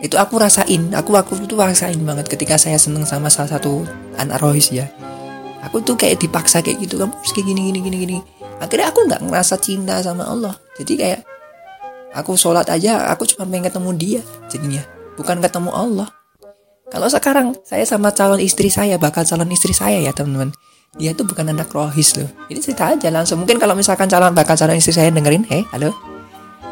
Itu 0.00 0.16
aku 0.16 0.40
rasain, 0.40 0.96
aku 0.96 1.12
aku 1.12 1.36
itu 1.44 1.56
rasain 1.56 2.00
banget 2.00 2.24
ketika 2.28 2.56
saya 2.56 2.80
seneng 2.80 3.04
sama 3.04 3.28
salah 3.28 3.56
satu 3.56 3.84
anak 4.16 4.40
rohis 4.40 4.72
ya. 4.72 4.88
Aku 5.68 5.84
tuh 5.84 5.92
kayak 5.92 6.24
dipaksa 6.24 6.64
kayak 6.64 6.80
gitu, 6.80 6.96
kamu 6.96 7.12
harus 7.12 7.32
kayak 7.36 7.46
gini 7.52 7.60
gini 7.68 7.78
gini 7.84 7.96
gini. 8.08 8.18
Akhirnya 8.64 8.88
aku 8.88 9.04
nggak 9.04 9.20
ngerasa 9.28 9.60
cinta 9.60 10.00
sama 10.00 10.24
Allah. 10.24 10.56
Jadi 10.80 10.92
kayak 10.96 11.20
aku 12.16 12.32
sholat 12.32 12.64
aja, 12.72 13.12
aku 13.12 13.28
cuma 13.28 13.44
pengen 13.44 13.68
ketemu 13.68 13.90
dia 14.00 14.20
jadinya, 14.48 14.80
bukan 15.20 15.36
ketemu 15.44 15.68
Allah. 15.68 16.08
Kalau 16.88 17.06
sekarang 17.12 17.60
saya 17.62 17.84
sama 17.84 18.08
calon 18.16 18.40
istri 18.40 18.72
saya, 18.72 18.96
bakal 18.96 19.28
calon 19.28 19.52
istri 19.52 19.76
saya 19.76 20.00
ya 20.00 20.16
teman-teman 20.16 20.56
dia 20.98 21.14
tuh 21.14 21.22
bukan 21.22 21.54
anak 21.54 21.70
rohis 21.70 22.18
loh. 22.18 22.26
Ini 22.50 22.58
cerita 22.58 22.90
aja 22.90 23.08
langsung. 23.14 23.38
Mungkin 23.40 23.62
kalau 23.62 23.78
misalkan 23.78 24.10
calon 24.10 24.34
bakal 24.34 24.58
calon 24.58 24.74
istri 24.74 24.90
saya 24.90 25.14
dengerin 25.14 25.46
hei 25.46 25.62
halo. 25.70 25.94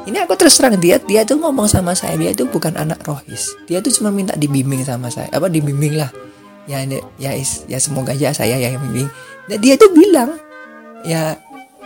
Ini 0.08 0.24
aku 0.24 0.34
terus 0.34 0.58
terang 0.58 0.74
dia 0.80 0.98
dia 0.98 1.22
tuh 1.22 1.38
ngomong 1.38 1.68
sama 1.68 1.94
saya 1.94 2.18
dia 2.18 2.34
tuh 2.34 2.50
bukan 2.50 2.74
anak 2.74 2.98
rohis. 3.06 3.54
Dia 3.70 3.78
tuh 3.78 3.94
cuma 3.94 4.10
minta 4.10 4.34
dibimbing 4.34 4.82
sama 4.82 5.06
saya. 5.12 5.30
Apa 5.30 5.46
dibimbing 5.46 5.94
lah. 5.94 6.10
Ya 6.66 6.82
ya 7.16 7.32
is, 7.32 7.64
ya 7.70 7.78
semoga 7.80 8.12
aja 8.12 8.34
saya 8.34 8.58
ya 8.58 8.74
yang 8.74 8.82
bimbing. 8.90 9.08
Dan 9.46 9.58
dia 9.62 9.78
tuh 9.78 9.94
bilang 9.94 10.34
ya 11.06 11.38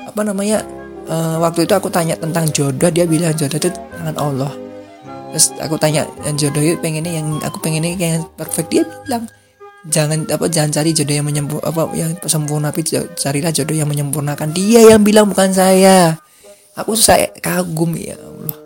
apa 0.02 0.20
namanya 0.24 0.64
uh, 1.06 1.36
waktu 1.38 1.68
itu 1.68 1.74
aku 1.76 1.92
tanya 1.92 2.16
tentang 2.16 2.48
jodoh 2.50 2.88
dia 2.88 3.04
bilang 3.04 3.36
jodoh 3.36 3.60
itu 3.60 3.68
tangan 3.70 4.16
Allah. 4.16 4.52
Terus 5.36 5.52
aku 5.60 5.76
tanya 5.76 6.08
jodoh 6.34 6.64
itu 6.64 6.80
pengennya 6.80 7.20
yang 7.20 7.28
aku 7.44 7.60
pengennya 7.60 7.92
yang 7.94 8.24
perfect 8.40 8.72
dia 8.72 8.88
bilang 9.04 9.28
jangan 9.82 10.22
apa 10.30 10.46
jangan 10.46 10.70
cari 10.70 10.94
jodoh 10.94 11.14
yang 11.18 11.26
menyempur 11.26 11.58
apa 11.58 11.90
yang 11.98 12.14
sempurna 12.22 12.70
tapi 12.70 12.86
carilah 13.18 13.50
jodoh 13.50 13.74
yang 13.74 13.90
menyempurnakan. 13.90 14.54
Dia 14.54 14.94
yang 14.94 15.02
bilang 15.02 15.26
bukan 15.26 15.50
saya. 15.50 16.18
Aku 16.78 16.94
saya 16.96 17.28
kagum 17.42 17.92
ya 17.98 18.16
Allah. 18.16 18.56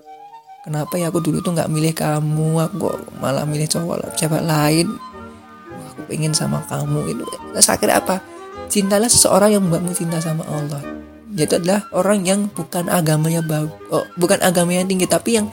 Kenapa 0.67 0.95
ya 0.99 1.09
aku 1.11 1.23
dulu 1.23 1.41
tuh 1.41 1.55
nggak 1.55 1.71
milih 1.71 1.95
kamu? 1.95 2.49
Aku 2.71 2.99
malah 3.23 3.47
milih 3.47 3.67
cowok 3.71 4.15
cewek 4.19 4.43
lain? 4.45 4.87
Aku 5.95 6.01
pengen 6.11 6.35
sama 6.37 6.63
kamu. 6.69 7.17
Itu 7.17 7.23
terus 7.55 7.69
akhirnya 7.71 8.03
apa? 8.03 8.21
Cintalah 8.67 9.11
seseorang 9.11 9.55
yang 9.57 9.63
membuatmu 9.67 9.95
cinta 9.95 10.19
sama 10.21 10.45
Allah. 10.47 10.83
Yaitu 11.35 11.59
adalah 11.59 11.87
orang 11.93 12.25
yang 12.25 12.49
bukan 12.49 12.89
agamanya 12.89 13.45
bagus 13.45 13.75
oh, 13.93 14.09
bukan 14.17 14.41
agama 14.41 14.73
yang 14.73 14.89
tinggi 14.89 15.05
tapi 15.05 15.37
yang 15.37 15.53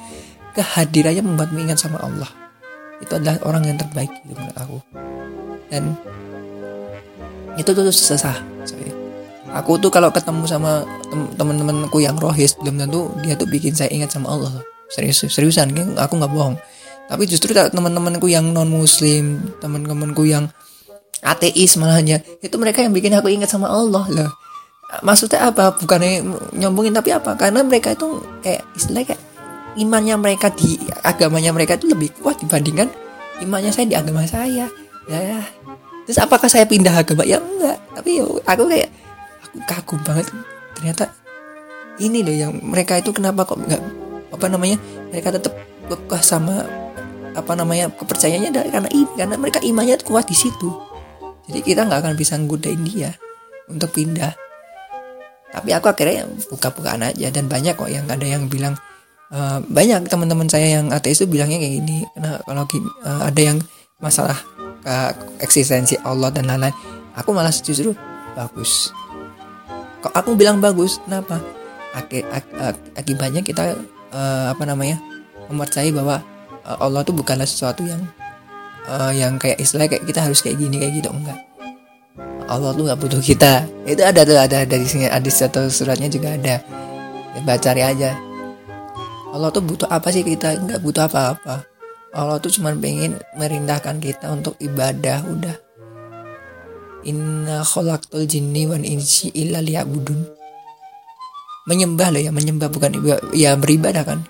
kehadirannya 0.54 1.26
membuatmu 1.26 1.58
ingat 1.62 1.82
sama 1.82 2.02
Allah. 2.02 2.30
Itu 3.02 3.18
adalah 3.18 3.42
orang 3.46 3.66
yang 3.68 3.78
terbaik 3.82 4.14
menurut 4.26 4.56
aku 4.56 5.13
dan 5.74 5.98
itu 7.58 7.70
tuh 7.74 7.90
susah 7.90 8.18
saya 8.22 8.94
aku 9.54 9.82
tuh 9.82 9.90
kalau 9.90 10.10
ketemu 10.14 10.46
sama 10.46 10.86
teman-temanku 11.38 11.98
yang 12.02 12.18
rohis 12.18 12.54
belum 12.62 12.78
tentu 12.78 13.10
dia 13.26 13.34
tuh 13.34 13.50
bikin 13.50 13.74
saya 13.74 13.90
ingat 13.94 14.10
sama 14.10 14.34
Allah. 14.34 14.66
Serius 14.90 15.26
seriusan 15.30 15.74
aku 15.94 16.18
nggak 16.18 16.34
bohong. 16.34 16.58
Tapi 17.06 17.30
justru 17.30 17.54
teman-temanku 17.54 18.26
yang 18.26 18.50
non 18.50 18.70
muslim 18.70 19.42
teman-temanku 19.62 20.26
yang 20.26 20.50
ateis 21.22 21.78
malahnya 21.78 22.20
itu 22.42 22.56
mereka 22.58 22.82
yang 22.84 22.92
bikin 22.92 23.14
aku 23.16 23.32
ingat 23.32 23.48
sama 23.48 23.72
Allah 23.72 24.04
loh 24.10 24.32
maksudnya 25.02 25.50
apa? 25.50 25.74
Bukannya 25.74 26.22
nyombongin 26.54 26.94
tapi 26.94 27.16
apa? 27.16 27.34
Karena 27.34 27.66
mereka 27.66 27.96
itu 27.96 28.22
kayak 28.46 28.62
istilahnya 28.78 29.16
kayak 29.16 29.24
imannya 29.80 30.16
mereka 30.22 30.54
di 30.54 30.78
agamanya 31.02 31.50
mereka 31.50 31.80
itu 31.80 31.90
lebih 31.90 32.14
kuat 32.22 32.38
dibandingkan 32.38 32.92
imannya 33.42 33.74
saya 33.74 33.90
di 33.90 33.96
agama 33.98 34.22
saya 34.30 34.70
ya, 35.10 35.20
ya. 35.20 35.42
Terus 36.04 36.20
apakah 36.20 36.52
saya 36.52 36.68
pindah 36.68 36.92
agama 36.94 37.24
ya 37.24 37.40
enggak. 37.40 37.80
Tapi 37.96 38.10
ya 38.20 38.26
aku 38.28 38.64
kayak 38.68 38.90
aku 39.48 39.58
kagum 39.68 40.00
banget. 40.04 40.28
Ternyata 40.76 41.04
ini 42.02 42.26
loh 42.26 42.36
yang 42.36 42.52
mereka 42.60 43.00
itu 43.00 43.16
kenapa 43.16 43.48
kok 43.48 43.60
enggak 43.60 43.82
apa 44.34 44.46
namanya 44.50 44.82
mereka 45.14 45.30
tetap 45.30 45.54
kekeh 45.88 46.24
sama 46.26 46.66
apa 47.34 47.54
namanya 47.54 47.90
kepercayaannya 47.94 48.50
karena 48.50 48.90
ini 48.94 49.10
karena 49.18 49.36
mereka 49.38 49.60
imannya 49.62 49.98
kuat 50.06 50.30
di 50.30 50.38
situ. 50.38 50.70
Jadi 51.50 51.60
kita 51.60 51.84
nggak 51.84 52.00
akan 52.04 52.14
bisa 52.16 52.40
nggodain 52.40 52.82
dia 52.88 53.12
untuk 53.68 53.92
pindah. 53.92 54.32
Tapi 55.54 55.70
aku 55.70 55.86
akhirnya 55.92 56.26
buka-bukaan 56.50 57.06
aja. 57.06 57.30
Dan 57.30 57.46
banyak 57.46 57.78
kok 57.78 57.92
yang 57.92 58.10
ada 58.10 58.26
yang 58.26 58.50
bilang 58.50 58.74
uh, 59.30 59.62
banyak 59.70 60.08
teman-teman 60.10 60.50
saya 60.50 60.82
yang 60.82 60.90
ateis 60.90 61.22
itu 61.22 61.30
bilangnya 61.30 61.62
kayak 61.62 61.74
gini. 61.84 61.98
Karena 62.16 62.42
kalau 62.42 62.64
uh, 62.66 63.22
ada 63.28 63.42
yang 63.42 63.58
masalah 64.02 64.40
uh, 64.88 65.12
eksistensi 65.40 65.96
Allah 66.04 66.30
dan 66.32 66.48
lain-lain. 66.48 66.76
Aku 67.18 67.32
malah 67.32 67.54
justru 67.54 67.94
bagus. 68.34 68.90
Kok 70.04 70.14
aku 70.14 70.36
bilang 70.36 70.60
bagus? 70.60 71.00
Kenapa? 71.06 71.40
Ak 71.94 72.10
ak 72.10 72.46
ak 72.58 72.78
akibatnya 72.98 73.46
kita 73.46 73.78
uh, 74.12 74.46
apa 74.52 74.64
namanya 74.66 74.98
mempercayai 75.48 75.94
bahwa 75.94 76.20
uh, 76.66 76.78
Allah 76.82 77.06
itu 77.06 77.14
bukanlah 77.14 77.46
sesuatu 77.46 77.86
yang 77.86 78.02
uh, 78.90 79.14
yang 79.14 79.38
kayak 79.38 79.62
istilah 79.62 79.86
kayak 79.86 80.04
kita 80.04 80.26
harus 80.26 80.42
kayak 80.42 80.58
gini 80.58 80.82
kayak 80.82 80.94
gitu. 81.00 81.10
Enggak. 81.14 81.40
Allah 82.50 82.76
tuh 82.76 82.84
nggak 82.90 83.00
butuh 83.00 83.22
kita. 83.24 83.64
Itu 83.88 84.02
ada 84.04 84.22
tuh 84.28 84.36
ada 84.36 84.68
dari 84.68 84.86
sini 84.86 85.08
ada 85.08 85.30
satu 85.30 85.70
suratnya 85.70 86.10
juga 86.12 86.36
ada. 86.36 86.60
Baca 87.46 87.62
cari 87.62 87.82
aja. 87.82 88.14
Allah 89.34 89.50
tuh 89.50 89.66
butuh 89.66 89.90
apa 89.90 90.14
sih 90.14 90.22
kita? 90.22 90.62
Nggak 90.62 90.82
butuh 90.82 91.10
apa-apa 91.10 91.73
Allah 92.14 92.38
tuh 92.38 92.54
cuma 92.54 92.70
pengen 92.78 93.18
merindahkan 93.34 93.98
kita 93.98 94.30
untuk 94.30 94.54
ibadah 94.62 95.26
udah. 95.26 95.58
Inna 97.10 97.66
khalaqtul 97.66 98.30
jinni 98.30 98.70
wal 98.70 98.86
insi 98.86 99.34
illa 99.34 99.60
liya'budun. 99.60 100.22
Menyembah 101.64 102.12
loh 102.12 102.22
ya 102.22 102.32
Menyembah 102.32 102.70
bukan 102.70 103.02
ya 103.34 103.58
beribadah 103.58 104.06
kan. 104.06 104.22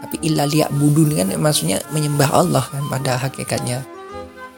Tapi 0.00 0.16
illa 0.24 0.46
liya'budun 0.48 1.18
kan 1.18 1.28
Maksudnya 1.36 1.82
menyembah 1.92 2.30
Allah 2.32 2.64
kan 2.64 2.82
pada 2.88 3.20
hakikatnya. 3.20 3.84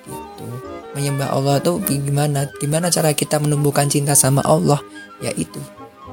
Gitu. 0.07 0.47
Menyembah 0.95 1.35
Allah 1.35 1.59
tuh 1.59 1.83
gimana 1.83 2.47
Gimana 2.63 2.95
cara 2.95 3.11
kita 3.11 3.43
menumbuhkan 3.43 3.91
cinta 3.91 4.15
sama 4.15 4.41
Allah? 4.47 4.79
Ya 5.19 5.35
itu. 5.35 5.59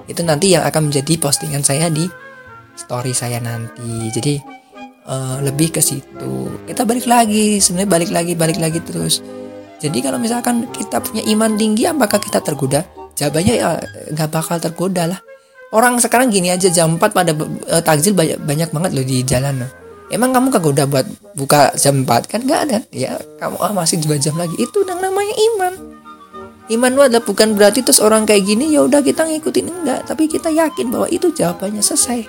Itu 0.10 0.26
nanti 0.26 0.50
yang 0.50 0.66
akan 0.66 0.90
menjadi 0.90 1.14
postingan 1.22 1.62
saya 1.62 1.94
di 1.94 2.10
Story 2.76 3.14
saya 3.16 3.40
nanti. 3.40 4.12
Jadi 4.12 4.55
uh, 5.06 5.38
lebih 5.42 5.74
ke 5.74 5.82
situ. 5.82 6.50
Kita 6.66 6.84
balik 6.84 7.06
lagi 7.06 7.62
sebenarnya 7.62 7.90
balik 7.90 8.12
lagi 8.12 8.34
balik 8.34 8.60
lagi 8.60 8.80
terus. 8.82 9.22
Jadi 9.80 10.02
kalau 10.02 10.18
misalkan 10.18 10.66
kita 10.72 11.04
punya 11.04 11.22
iman 11.36 11.54
tinggi 11.54 11.86
apakah 11.86 12.18
kita 12.18 12.42
tergoda? 12.42 12.84
Jawabannya 13.16 13.54
ya 13.56 13.80
nggak 14.12 14.30
bakal 14.34 14.58
tergoda 14.60 15.08
lah. 15.08 15.20
Orang 15.74 16.00
sekarang 16.00 16.32
gini 16.32 16.54
aja 16.54 16.72
jam 16.72 16.96
4 16.96 17.12
pada 17.12 17.32
uh, 17.36 17.82
takjil 17.84 18.16
banyak 18.16 18.40
banyak 18.44 18.70
banget 18.72 18.92
loh 18.96 19.06
di 19.06 19.22
jalan. 19.26 19.68
Emang 20.14 20.32
kamu 20.32 20.54
udah 20.54 20.86
buat 20.86 21.06
buka 21.34 21.74
jam 21.76 22.06
4 22.06 22.32
kan 22.32 22.40
nggak 22.46 22.62
ada. 22.70 22.80
Ya 22.94 23.20
kamu 23.42 23.56
oh, 23.60 23.74
masih 23.76 24.00
dua 24.00 24.16
jam 24.16 24.38
lagi. 24.40 24.56
Itu 24.56 24.86
yang 24.88 25.02
namanya 25.04 25.36
iman. 25.54 25.74
Iman 26.66 26.98
lu 26.98 27.06
adalah 27.06 27.22
bukan 27.22 27.54
berarti 27.54 27.86
terus 27.86 28.02
orang 28.02 28.26
kayak 28.26 28.42
gini 28.42 28.74
ya 28.74 28.86
udah 28.88 29.04
kita 29.06 29.28
ngikutin. 29.28 29.66
Enggak 29.70 30.00
tapi 30.10 30.26
kita 30.26 30.50
yakin 30.50 30.90
bahwa 30.90 31.08
itu 31.12 31.30
jawabannya. 31.30 31.84
Selesai. 31.84 32.26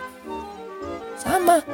Sama 1.16 1.64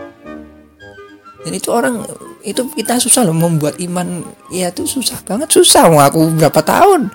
dan 1.42 1.52
itu 1.58 1.68
orang 1.74 2.06
itu 2.46 2.62
kita 2.78 3.02
susah 3.02 3.26
loh 3.26 3.34
membuat 3.34 3.78
iman. 3.82 4.22
Ya 4.54 4.70
itu 4.70 4.86
susah 4.86 5.18
banget. 5.26 5.50
Susah 5.50 5.90
mau 5.90 5.98
aku 5.98 6.30
berapa 6.38 6.62
tahun. 6.62 7.10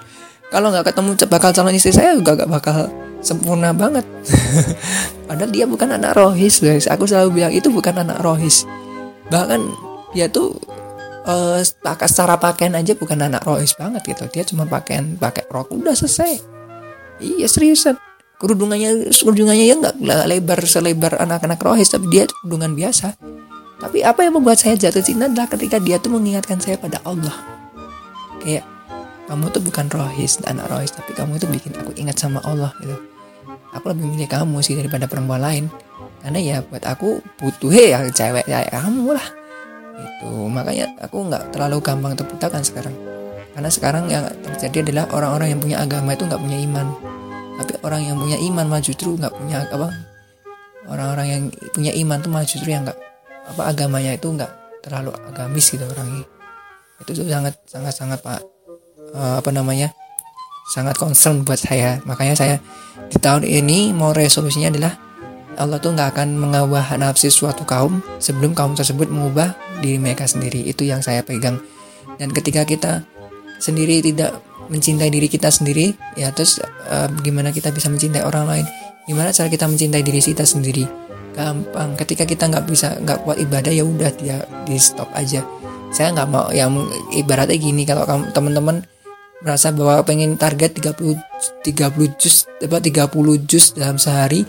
Kalau 0.51 0.71
nggak 0.71 0.91
ketemu 0.91 1.11
bakal 1.27 1.51
calon 1.51 1.75
istri 1.75 1.91
saya 1.91 2.15
juga 2.15 2.35
gak 2.39 2.51
bakal 2.51 2.87
sempurna 3.23 3.71
banget. 3.71 4.03
Padahal 5.27 5.51
dia 5.51 5.67
bukan 5.67 5.95
anak 5.95 6.15
rohis 6.15 6.59
guys. 6.59 6.87
Aku 6.87 7.07
selalu 7.07 7.43
bilang 7.43 7.51
itu 7.55 7.67
bukan 7.71 7.95
anak 8.03 8.19
rohis. 8.19 8.67
Bahkan 9.31 9.59
dia 10.15 10.31
tuh 10.31 10.55
uh, 11.27 11.59
secara 12.07 12.39
pakaian 12.39 12.75
aja 12.79 12.95
bukan 12.95 13.19
anak 13.19 13.43
rohis 13.43 13.75
banget 13.75 14.03
gitu. 14.07 14.23
Dia 14.31 14.43
cuma 14.47 14.67
pakaian 14.67 15.15
pakai 15.19 15.47
rok. 15.51 15.71
Udah 15.71 15.95
selesai. 15.95 16.39
Iya 17.23 17.47
seriusan. 17.47 17.95
Kerudungannya 18.37 19.09
kerudungannya 19.11 19.65
ya 19.65 19.75
nggak 19.79 19.95
lebar 20.29 20.59
selebar 20.63 21.17
anak-anak 21.17 21.59
rohis 21.59 21.89
tapi 21.89 22.05
dia 22.11 22.29
kerudungan 22.29 22.77
biasa 22.77 23.17
tapi 23.77 24.01
apa 24.01 24.25
yang 24.25 24.41
membuat 24.41 24.57
saya 24.57 24.73
jatuh 24.73 25.05
cinta 25.05 25.29
adalah 25.29 25.45
ketika 25.53 25.77
dia 25.77 26.01
tuh 26.01 26.17
mengingatkan 26.17 26.57
saya 26.57 26.81
pada 26.81 26.97
Allah. 27.05 27.33
Kayak 28.41 28.65
kamu 29.29 29.53
tuh 29.53 29.61
bukan 29.61 29.85
rohis 29.91 30.41
anak 30.49 30.65
rohis 30.71 30.89
tapi 30.95 31.13
kamu 31.13 31.37
tuh 31.37 31.49
bikin 31.51 31.77
aku 31.77 31.93
ingat 31.93 32.17
sama 32.17 32.41
Allah 32.41 32.73
gitu. 32.81 32.97
Aku 33.77 33.93
lebih 33.93 34.09
milih 34.09 34.29
kamu 34.29 34.65
sih 34.65 34.73
daripada 34.73 35.05
perempuan 35.05 35.45
lain. 35.45 35.69
Karena 36.25 36.39
ya 36.41 36.57
buat 36.65 36.81
aku 36.81 37.21
butuh 37.37 37.69
ya 37.69 38.01
cewek 38.09 38.49
ya 38.49 38.65
kamu 38.65 39.13
lah. 39.13 39.27
Itu 39.97 40.49
makanya 40.49 40.97
aku 40.97 41.29
nggak 41.29 41.53
terlalu 41.53 41.77
gampang 41.85 42.17
terputakan 42.17 42.65
sekarang. 42.65 42.95
Karena 43.53 43.69
sekarang 43.69 44.03
yang 44.09 44.25
terjadi 44.41 44.89
adalah 44.89 45.05
orang-orang 45.13 45.47
yang 45.53 45.61
punya 45.61 45.77
agama 45.85 46.17
itu 46.17 46.25
nggak 46.25 46.41
punya 46.41 46.57
iman. 46.65 46.87
Tapi 47.61 47.73
orang 47.85 48.01
yang 48.09 48.17
punya 48.17 48.37
iman 48.41 48.65
mah 48.69 48.81
justru 48.81 49.13
nggak 49.17 49.33
punya 49.33 49.65
apa 49.69 49.89
orang-orang 50.87 51.27
yang 51.27 51.43
punya 51.75 51.91
iman 51.93 52.17
tuh 52.23 52.31
malah 52.31 52.47
justru 52.47 52.71
yang 52.71 52.87
nggak 52.87 52.97
apa 53.47 53.61
agamanya 53.71 54.11
itu 54.13 54.27
nggak 54.27 54.83
terlalu 54.83 55.11
agamis 55.27 55.71
gitu 55.71 55.83
orangnya 55.87 56.27
itu 57.01 57.11
tuh 57.13 57.25
sangat 57.29 57.53
sangat 57.69 57.93
sangat 57.93 58.19
pak 58.19 58.41
uh, 59.13 59.39
apa 59.39 59.49
namanya 59.53 59.93
sangat 60.67 60.99
concern 60.99 61.47
buat 61.47 61.57
saya. 61.57 62.03
Makanya 62.03 62.35
saya 62.35 62.55
di 63.07 63.17
tahun 63.17 63.47
ini 63.47 63.95
mau 63.95 64.11
resolusinya 64.11 64.67
adalah 64.67 64.93
Allah 65.57 65.81
tuh 65.81 65.95
nggak 65.95 66.13
akan 66.13 66.37
mengubah 66.37 66.93
nafsi 66.99 67.33
suatu 67.33 67.65
kaum 67.65 68.03
sebelum 68.21 68.53
kaum 68.53 68.77
tersebut 68.77 69.09
mengubah 69.09 69.55
diri 69.79 69.97
mereka 69.97 70.27
sendiri. 70.27 70.67
Itu 70.67 70.83
yang 70.85 70.99
saya 71.01 71.23
pegang. 71.23 71.57
Dan 72.19 72.29
ketika 72.35 72.67
kita 72.67 73.01
sendiri 73.57 74.03
tidak 74.03 74.37
mencintai 74.67 75.07
diri 75.07 75.31
kita 75.31 75.47
sendiri 75.47 75.95
ya 76.19 76.29
terus 76.35 76.59
uh, 76.91 77.07
gimana 77.23 77.55
kita 77.55 77.71
bisa 77.71 77.87
mencintai 77.87 78.21
orang 78.21 78.45
lain? 78.45 78.65
Gimana 79.07 79.31
cara 79.31 79.47
kita 79.47 79.65
mencintai 79.65 80.03
diri 80.03 80.19
kita 80.19 80.43
sendiri 80.43 81.06
gampang. 81.37 81.93
Ketika 81.93 82.25
kita 82.25 82.49
nggak 82.49 82.65
bisa 82.65 82.97
nggak 82.97 83.21
kuat 83.21 83.37
ibadah 83.37 83.69
ya 83.69 83.85
udah 83.85 84.09
dia 84.17 84.41
di 84.65 84.81
stop 84.81 85.13
aja. 85.13 85.45
Saya 85.93 86.11
nggak 86.17 86.29
mau 86.33 86.49
yang 86.49 86.73
ibaratnya 87.13 87.55
gini 87.55 87.85
kalau 87.85 88.03
kamu 88.03 88.33
teman-teman 88.33 88.81
merasa 89.45 89.69
bahwa 89.69 90.01
pengen 90.01 90.33
target 90.33 90.81
30 90.81 91.13
30 91.61 92.17
jus 92.17 92.49
apa 92.57 92.81
30 92.81 93.45
jus 93.45 93.77
dalam 93.77 94.01
sehari 94.01 94.41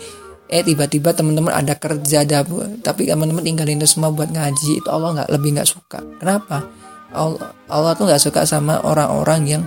eh 0.48 0.64
tiba-tiba 0.64 1.12
teman-teman 1.12 1.52
ada 1.52 1.76
kerja 1.76 2.24
ada 2.24 2.40
tapi 2.80 3.04
teman-teman 3.04 3.44
tinggalin 3.44 3.76
itu 3.76 3.84
semua 3.84 4.08
buat 4.08 4.32
ngaji 4.32 4.80
itu 4.80 4.88
Allah 4.88 5.22
nggak 5.22 5.30
lebih 5.30 5.60
nggak 5.60 5.68
suka. 5.68 6.00
Kenapa? 6.16 6.64
Allah 7.12 7.52
Allah 7.68 7.92
tuh 7.92 8.08
nggak 8.08 8.22
suka 8.24 8.48
sama 8.48 8.80
orang-orang 8.80 9.44
yang 9.44 9.62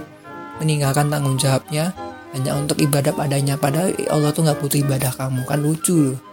meninggalkan 0.58 1.10
tanggung 1.14 1.38
jawabnya 1.38 1.94
hanya 2.34 2.58
untuk 2.58 2.82
ibadah 2.82 3.14
padanya. 3.14 3.56
Padahal 3.62 3.94
Allah 4.10 4.34
tuh 4.34 4.42
nggak 4.42 4.58
butuh 4.58 4.80
ibadah 4.82 5.14
kamu. 5.14 5.46
Kan 5.46 5.62
lucu 5.62 5.96
loh 5.96 6.31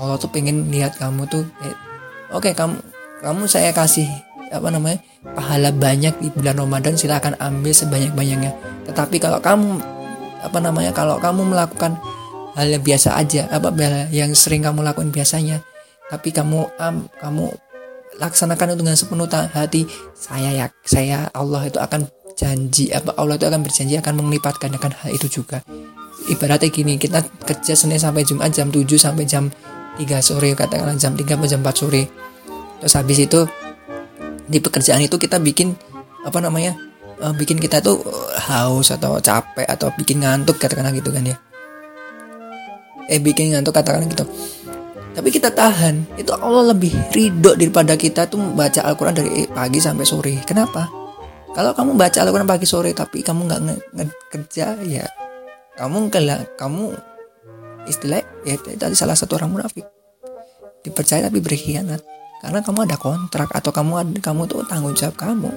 Allah 0.00 0.16
tuh 0.16 0.32
pengen 0.32 0.72
lihat 0.72 0.96
kamu 0.96 1.28
tuh 1.28 1.44
eh, 1.60 1.76
oke 2.32 2.48
okay, 2.48 2.52
kamu 2.56 2.80
kamu 3.20 3.44
saya 3.44 3.70
kasih 3.76 4.08
apa 4.50 4.66
namanya 4.72 4.98
pahala 5.36 5.70
banyak 5.70 6.16
di 6.18 6.28
bulan 6.32 6.58
Ramadan 6.58 6.98
silahkan 6.98 7.36
ambil 7.38 7.70
sebanyak-banyaknya. 7.70 8.50
Tetapi 8.88 9.22
kalau 9.22 9.38
kamu 9.38 9.78
apa 10.40 10.58
namanya 10.58 10.90
kalau 10.90 11.20
kamu 11.20 11.52
melakukan 11.52 12.00
hal 12.56 12.66
yang 12.66 12.82
biasa 12.82 13.14
aja 13.14 13.46
apa 13.52 13.70
yang 14.10 14.32
sering 14.34 14.64
kamu 14.64 14.82
lakukan 14.82 15.12
biasanya 15.14 15.62
tapi 16.10 16.34
kamu 16.34 16.66
am 16.80 17.06
kamu 17.22 17.46
laksanakan 18.18 18.74
dengan 18.74 18.98
sepenuh 18.98 19.30
hati 19.30 19.86
saya 20.18 20.50
ya 20.50 20.66
saya 20.82 21.30
Allah 21.30 21.70
itu 21.70 21.78
akan 21.78 22.10
janji 22.34 22.90
apa 22.90 23.14
Allah 23.14 23.38
itu 23.38 23.46
akan 23.46 23.62
berjanji 23.62 23.94
akan 24.00 24.26
melipatkan 24.26 24.72
akan 24.74 24.92
hal 24.96 25.10
itu 25.14 25.28
juga. 25.40 25.62
Ibaratnya 26.28 26.68
gini 26.68 27.00
kita 27.00 27.24
kerja 27.46 27.72
Senin 27.72 27.96
sampai 27.96 28.26
Jumat 28.28 28.52
jam 28.52 28.68
7 28.68 28.84
sampai 29.00 29.24
jam 29.24 29.48
3 29.98 30.20
sore 30.22 30.54
katakanlah 30.54 30.94
jam 30.98 31.16
3 31.16 31.24
sampai 31.24 31.48
jam 31.48 31.60
4 31.62 31.74
sore. 31.74 32.02
Terus 32.80 32.94
habis 32.96 33.18
itu 33.18 33.40
di 34.50 34.58
pekerjaan 34.58 35.02
itu 35.02 35.16
kita 35.18 35.38
bikin 35.38 35.74
apa 36.26 36.38
namanya 36.42 36.76
uh, 37.22 37.34
bikin 37.34 37.56
kita 37.56 37.80
tuh 37.80 38.02
haus 38.50 38.90
atau 38.90 39.18
capek 39.18 39.66
atau 39.66 39.92
bikin 39.94 40.22
ngantuk 40.22 40.58
katakanlah 40.60 40.94
gitu 40.94 41.10
kan 41.10 41.24
ya. 41.26 41.36
Eh 43.10 43.18
bikin 43.18 43.54
ngantuk 43.54 43.74
katakanlah 43.74 44.06
gitu. 44.08 44.24
Tapi 45.10 45.28
kita 45.34 45.50
tahan 45.50 46.16
itu 46.16 46.30
Allah 46.38 46.70
lebih 46.70 46.94
ridho 47.10 47.58
daripada 47.58 47.98
kita 47.98 48.30
tuh 48.30 48.54
baca 48.54 48.86
Al-Quran 48.86 49.14
dari 49.18 49.44
pagi 49.50 49.82
sampai 49.82 50.06
sore. 50.06 50.34
Kenapa? 50.46 50.86
Kalau 51.50 51.74
kamu 51.74 51.98
baca 51.98 52.18
Al-Quran 52.22 52.46
pagi 52.46 52.66
sore 52.66 52.94
tapi 52.94 53.26
kamu 53.26 53.50
nggak 53.50 53.60
kerja 54.30 54.78
ya 54.86 55.02
kamu 55.80 56.12
kamu 56.60 56.92
istilah 57.88 58.20
ya 58.44 58.56
tadi 58.58 58.96
salah 58.96 59.16
satu 59.16 59.36
orang 59.40 59.54
munafik. 59.54 59.86
Dipercaya 60.80 61.28
tapi 61.28 61.40
berkhianat. 61.44 62.00
Karena 62.40 62.64
kamu 62.64 62.88
ada 62.88 62.96
kontrak 62.96 63.52
atau 63.52 63.68
kamu 63.68 64.20
kamu 64.24 64.48
tuh 64.48 64.64
tanggung 64.64 64.96
jawab 64.96 65.12
kamu 65.20 65.52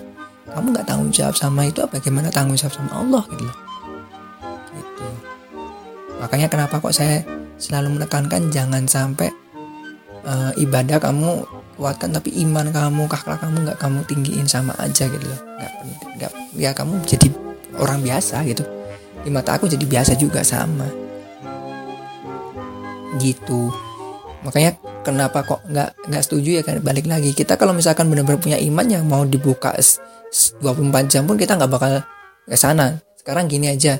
kamu 0.51 0.75
nggak 0.75 0.87
tanggung 0.87 1.11
jawab 1.15 1.35
sama 1.39 1.65
itu 1.65 1.79
bagaimana 1.87 2.27
tanggung 2.27 2.59
jawab 2.59 2.75
sama 2.75 2.91
Allah 2.99 3.23
gitu 3.31 3.43
loh. 3.47 3.57
Gitu. 4.75 5.07
Makanya 6.19 6.47
kenapa 6.51 6.83
kok 6.83 6.91
saya 6.91 7.23
selalu 7.55 7.99
menekankan 7.99 8.51
jangan 8.51 8.83
sampai 8.85 9.31
uh, 10.27 10.51
ibadah 10.59 10.99
kamu 10.99 11.47
kuatkan 11.73 12.13
tapi 12.13 12.29
iman 12.45 12.69
kamu 12.69 13.09
kakak 13.09 13.41
kamu 13.41 13.65
nggak 13.65 13.79
kamu 13.81 13.99
tinggiin 14.05 14.47
sama 14.51 14.75
aja 14.77 15.07
gitu 15.07 15.25
loh. 15.25 15.41
Nggak 15.57 15.73
nggak 16.19 16.31
ya 16.59 16.71
kamu 16.75 16.93
jadi 17.07 17.27
orang 17.79 18.03
biasa 18.03 18.43
gitu. 18.43 18.67
Di 19.23 19.31
mata 19.31 19.55
aku 19.55 19.71
jadi 19.71 19.87
biasa 19.87 20.19
juga 20.19 20.43
sama 20.43 21.02
gitu. 23.21 23.73
Makanya 24.43 24.75
kenapa 25.07 25.43
kok 25.47 25.63
nggak 25.67 26.11
nggak 26.11 26.23
setuju 26.23 26.59
ya 26.59 26.63
kan 26.63 26.79
balik 26.83 27.07
lagi. 27.07 27.31
Kita 27.31 27.55
kalau 27.55 27.71
misalkan 27.71 28.11
benar-benar 28.11 28.39
punya 28.39 28.57
iman 28.59 28.85
yang 28.87 29.03
mau 29.07 29.23
dibuka 29.23 29.71
24 29.73 31.11
jam 31.11 31.23
pun 31.23 31.39
kita 31.39 31.55
nggak 31.55 31.71
bakal 31.71 32.03
ke 32.47 32.57
sana. 32.59 32.99
Sekarang 33.15 33.47
gini 33.47 33.71
aja. 33.71 33.99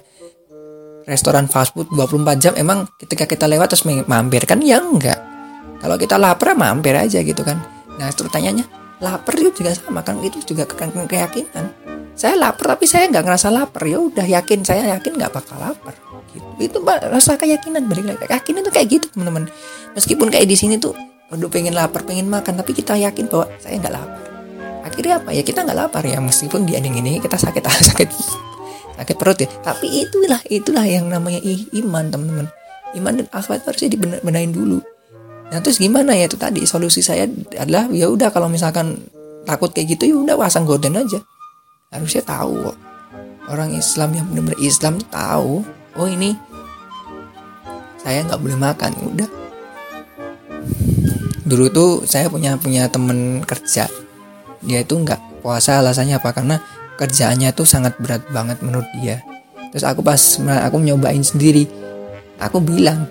Restoran 1.04 1.52
fast 1.52 1.76
food 1.76 1.92
24 1.92 2.40
jam 2.40 2.54
emang 2.56 2.88
ketika 2.96 3.28
kita 3.28 3.44
lewat 3.48 3.76
terus 3.76 3.84
mampir 3.84 4.48
kan? 4.48 4.64
Ya 4.64 4.80
enggak 4.80 5.20
kalau 5.84 6.00
kita 6.00 6.16
lapar 6.16 6.56
mampir 6.56 6.96
aja 6.96 7.20
gitu 7.20 7.44
kan. 7.44 7.60
Nah 8.00 8.08
terus 8.16 8.32
tanyanya 8.32 8.64
lapar 9.04 9.36
itu 9.36 9.52
juga 9.64 9.76
sama 9.76 10.00
kan? 10.00 10.20
Itu 10.24 10.40
juga 10.44 10.64
ke 10.64 10.80
keyakinan. 10.80 11.66
Saya 12.16 12.40
lapar 12.40 12.80
tapi 12.80 12.88
saya 12.88 13.12
nggak 13.12 13.24
ngerasa 13.28 13.48
lapar. 13.52 13.84
Ya 13.84 14.00
udah 14.00 14.24
yakin 14.24 14.64
saya 14.64 14.96
yakin 14.96 15.20
nggak 15.20 15.36
bakal 15.36 15.60
lapar 15.60 16.03
gitu. 16.34 16.48
Itu 16.60 16.78
rasa 16.86 17.38
keyakinan 17.38 17.86
balik 17.86 18.06
lagi 18.10 18.26
yakin 18.28 18.54
itu 18.66 18.70
kayak 18.74 18.88
gitu 18.90 19.06
teman-teman. 19.14 19.48
Meskipun 19.94 20.28
kayak 20.34 20.50
di 20.50 20.58
sini 20.58 20.76
tuh 20.82 20.98
udah 21.34 21.50
pengen 21.50 21.74
lapar 21.74 22.06
pengen 22.06 22.30
makan 22.30 22.62
tapi 22.62 22.78
kita 22.78 22.94
yakin 22.98 23.26
bahwa 23.30 23.46
saya 23.62 23.78
nggak 23.80 23.94
lapar. 23.94 24.24
Akhirnya 24.84 25.14
apa 25.22 25.30
ya? 25.32 25.42
Kita 25.42 25.66
nggak 25.66 25.78
lapar 25.78 26.04
ya 26.06 26.20
meskipun 26.20 26.66
di 26.68 26.78
ending 26.78 27.00
ini 27.00 27.18
kita 27.22 27.38
sakit 27.38 27.64
sakit 27.94 28.10
sakit 28.98 29.16
perut 29.18 29.40
ya. 29.42 29.50
Tapi 29.62 29.88
itulah 30.06 30.42
itulah 30.50 30.86
yang 30.86 31.10
namanya 31.10 31.40
iman 31.78 32.10
teman-teman. 32.10 32.48
Iman 32.94 33.14
dan 33.22 33.28
akhlak 33.34 33.66
harusnya 33.66 33.90
dibenain 33.90 34.54
dulu. 34.54 34.78
Nah 35.50 35.60
terus 35.62 35.82
gimana 35.82 36.14
ya? 36.14 36.30
Itu 36.30 36.38
tadi 36.38 36.66
solusi 36.66 37.02
saya 37.02 37.26
adalah 37.58 37.90
ya 37.90 38.10
udah 38.10 38.30
kalau 38.30 38.50
misalkan 38.50 39.02
takut 39.44 39.74
kayak 39.74 39.98
gitu 39.98 40.10
ya 40.10 40.16
udah 40.18 40.36
pasang 40.38 40.66
gorden 40.66 40.98
aja. 40.98 41.22
Harusnya 41.94 42.26
tahu 42.26 42.74
orang 43.50 43.76
Islam 43.76 44.16
yang 44.16 44.26
benar-benar 44.32 44.60
Islam 44.62 44.96
tahu 45.12 45.66
oh 45.98 46.08
ini? 46.10 46.36
Saya 48.02 48.26
nggak 48.28 48.42
boleh 48.42 48.58
makan. 48.60 48.92
Udah. 49.14 49.30
Dulu 51.44 51.66
tuh 51.72 51.92
saya 52.04 52.28
punya 52.28 52.56
punya 52.60 52.88
temen 52.88 53.44
kerja. 53.44 53.88
Dia 54.64 54.80
itu 54.80 54.96
nggak 54.96 55.44
puasa 55.44 55.80
alasannya 55.80 56.20
apa? 56.20 56.32
Karena 56.36 56.60
kerjaannya 56.96 57.52
tuh 57.52 57.68
sangat 57.68 58.00
berat 58.00 58.24
banget 58.32 58.60
menurut 58.64 58.88
dia. 59.00 59.24
Terus 59.74 59.84
aku 59.90 60.06
pas 60.06 60.20
aku 60.40 60.78
nyobain 60.78 61.24
sendiri 61.26 61.66
aku 62.38 62.62
bilang 62.62 63.10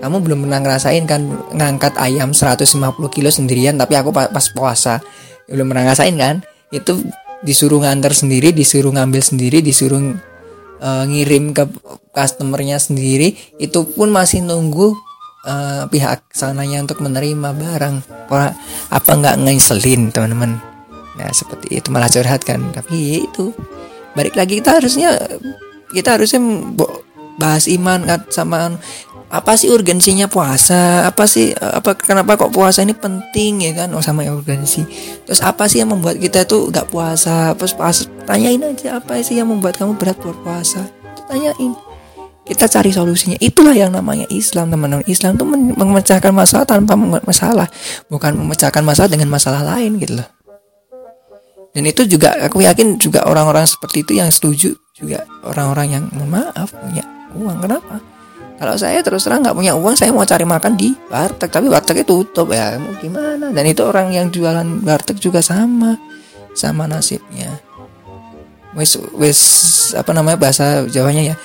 kamu 0.00 0.18
belum 0.18 0.38
pernah 0.48 0.60
ngerasain 0.64 1.04
kan 1.06 1.22
ngangkat 1.54 1.94
ayam 2.00 2.34
150 2.34 2.64
kilo 3.12 3.30
sendirian 3.30 3.78
tapi 3.78 3.94
aku 3.94 4.10
pas 4.10 4.46
puasa 4.50 4.98
belum 5.46 5.70
pernah 5.70 5.86
ngerasain 5.86 6.16
kan? 6.18 6.42
Itu 6.72 7.04
disuruh 7.44 7.82
nganter 7.84 8.14
sendiri 8.14 8.50
disuruh 8.50 8.90
ngambil 8.94 9.22
sendiri 9.22 9.62
disuruh 9.62 10.14
uh, 10.82 11.04
ngirim 11.06 11.54
ke 11.54 11.64
customernya 12.10 12.82
sendiri 12.82 13.38
itu 13.56 13.86
pun 13.94 14.10
masih 14.10 14.42
nunggu 14.42 14.98
uh, 15.46 15.86
pihak 15.86 16.26
sananya 16.34 16.82
untuk 16.82 16.98
menerima 17.00 17.54
barang. 17.54 17.96
Apa 18.90 19.10
nggak 19.14 19.38
ngeselin 19.46 20.10
teman-teman? 20.10 20.58
Nah 21.16 21.30
seperti 21.30 21.78
itu 21.78 21.88
malah 21.94 22.10
curhat 22.10 22.42
kan. 22.42 22.60
Tapi 22.74 22.94
ya 22.98 23.18
itu 23.22 23.54
balik 24.12 24.36
lagi 24.36 24.60
kita 24.60 24.82
harusnya 24.82 25.16
kita 25.94 26.18
harusnya 26.18 26.40
bahas 27.40 27.64
iman 27.70 28.04
kan 28.04 28.20
sama 28.28 28.76
apa 29.32 29.56
sih 29.56 29.72
urgensinya 29.72 30.28
puasa? 30.28 31.08
Apa 31.08 31.24
sih 31.24 31.56
apa 31.56 31.96
kenapa 31.96 32.36
kok 32.36 32.52
puasa 32.52 32.84
ini 32.84 32.92
penting 32.92 33.64
ya 33.64 33.72
kan? 33.72 33.88
Oh 33.96 34.04
sama 34.04 34.28
urgensi. 34.28 34.84
Terus 35.24 35.40
apa 35.40 35.64
sih 35.72 35.80
yang 35.80 35.88
membuat 35.88 36.20
kita 36.20 36.44
tuh 36.44 36.68
nggak 36.68 36.92
puasa? 36.92 37.56
Terus 37.56 37.72
pas 37.72 37.96
tanyain 38.28 38.60
aja 38.60 39.00
apa 39.00 39.24
sih 39.24 39.40
yang 39.40 39.48
membuat 39.48 39.80
kamu 39.80 39.96
berat 39.96 40.20
puasa? 40.20 40.84
Tanyain. 41.32 41.72
Kita 42.44 42.68
cari 42.68 42.92
solusinya. 42.92 43.40
Itulah 43.40 43.72
yang 43.72 43.96
namanya 43.96 44.28
Islam 44.28 44.68
teman-teman. 44.68 45.06
Islam 45.08 45.40
tuh 45.40 45.48
memecahkan 45.80 46.32
masalah 46.36 46.68
tanpa 46.68 46.92
masalah. 47.24 47.72
Bukan 48.12 48.36
memecahkan 48.36 48.84
masalah 48.84 49.08
dengan 49.08 49.32
masalah 49.32 49.64
lain 49.64 49.96
gitu 49.96 50.20
loh. 50.20 50.28
Dan 51.72 51.88
itu 51.88 52.04
juga 52.04 52.36
aku 52.36 52.60
yakin 52.60 53.00
juga 53.00 53.24
orang-orang 53.24 53.64
seperti 53.64 54.04
itu 54.04 54.12
yang 54.20 54.28
setuju 54.28 54.76
juga 54.92 55.24
orang-orang 55.40 55.88
yang 55.88 56.04
mohon 56.12 56.36
maaf 56.36 56.68
punya 56.76 57.00
uang. 57.32 57.64
Kenapa 57.64 58.11
kalau 58.62 58.78
saya 58.78 59.02
terus 59.02 59.26
terang 59.26 59.42
nggak 59.42 59.58
punya 59.58 59.74
uang, 59.74 59.98
saya 59.98 60.14
mau 60.14 60.22
cari 60.22 60.46
makan 60.46 60.78
di 60.78 60.94
warteg, 61.10 61.50
tapi 61.50 61.66
wartegnya 61.66 62.06
tutup 62.06 62.46
ya. 62.54 62.78
Mau 62.78 62.94
gimana? 63.02 63.50
Dan 63.50 63.66
itu 63.66 63.82
orang 63.82 64.14
yang 64.14 64.30
jualan 64.30 64.86
warteg 64.86 65.18
juga 65.18 65.42
sama, 65.42 65.98
sama 66.54 66.86
nasibnya. 66.86 67.58
Wis 68.78 68.94
wis 69.18 69.40
apa 69.98 70.14
namanya 70.14 70.38
bahasa 70.38 70.86
Jawanya 70.86 71.34
ya? 71.34 71.36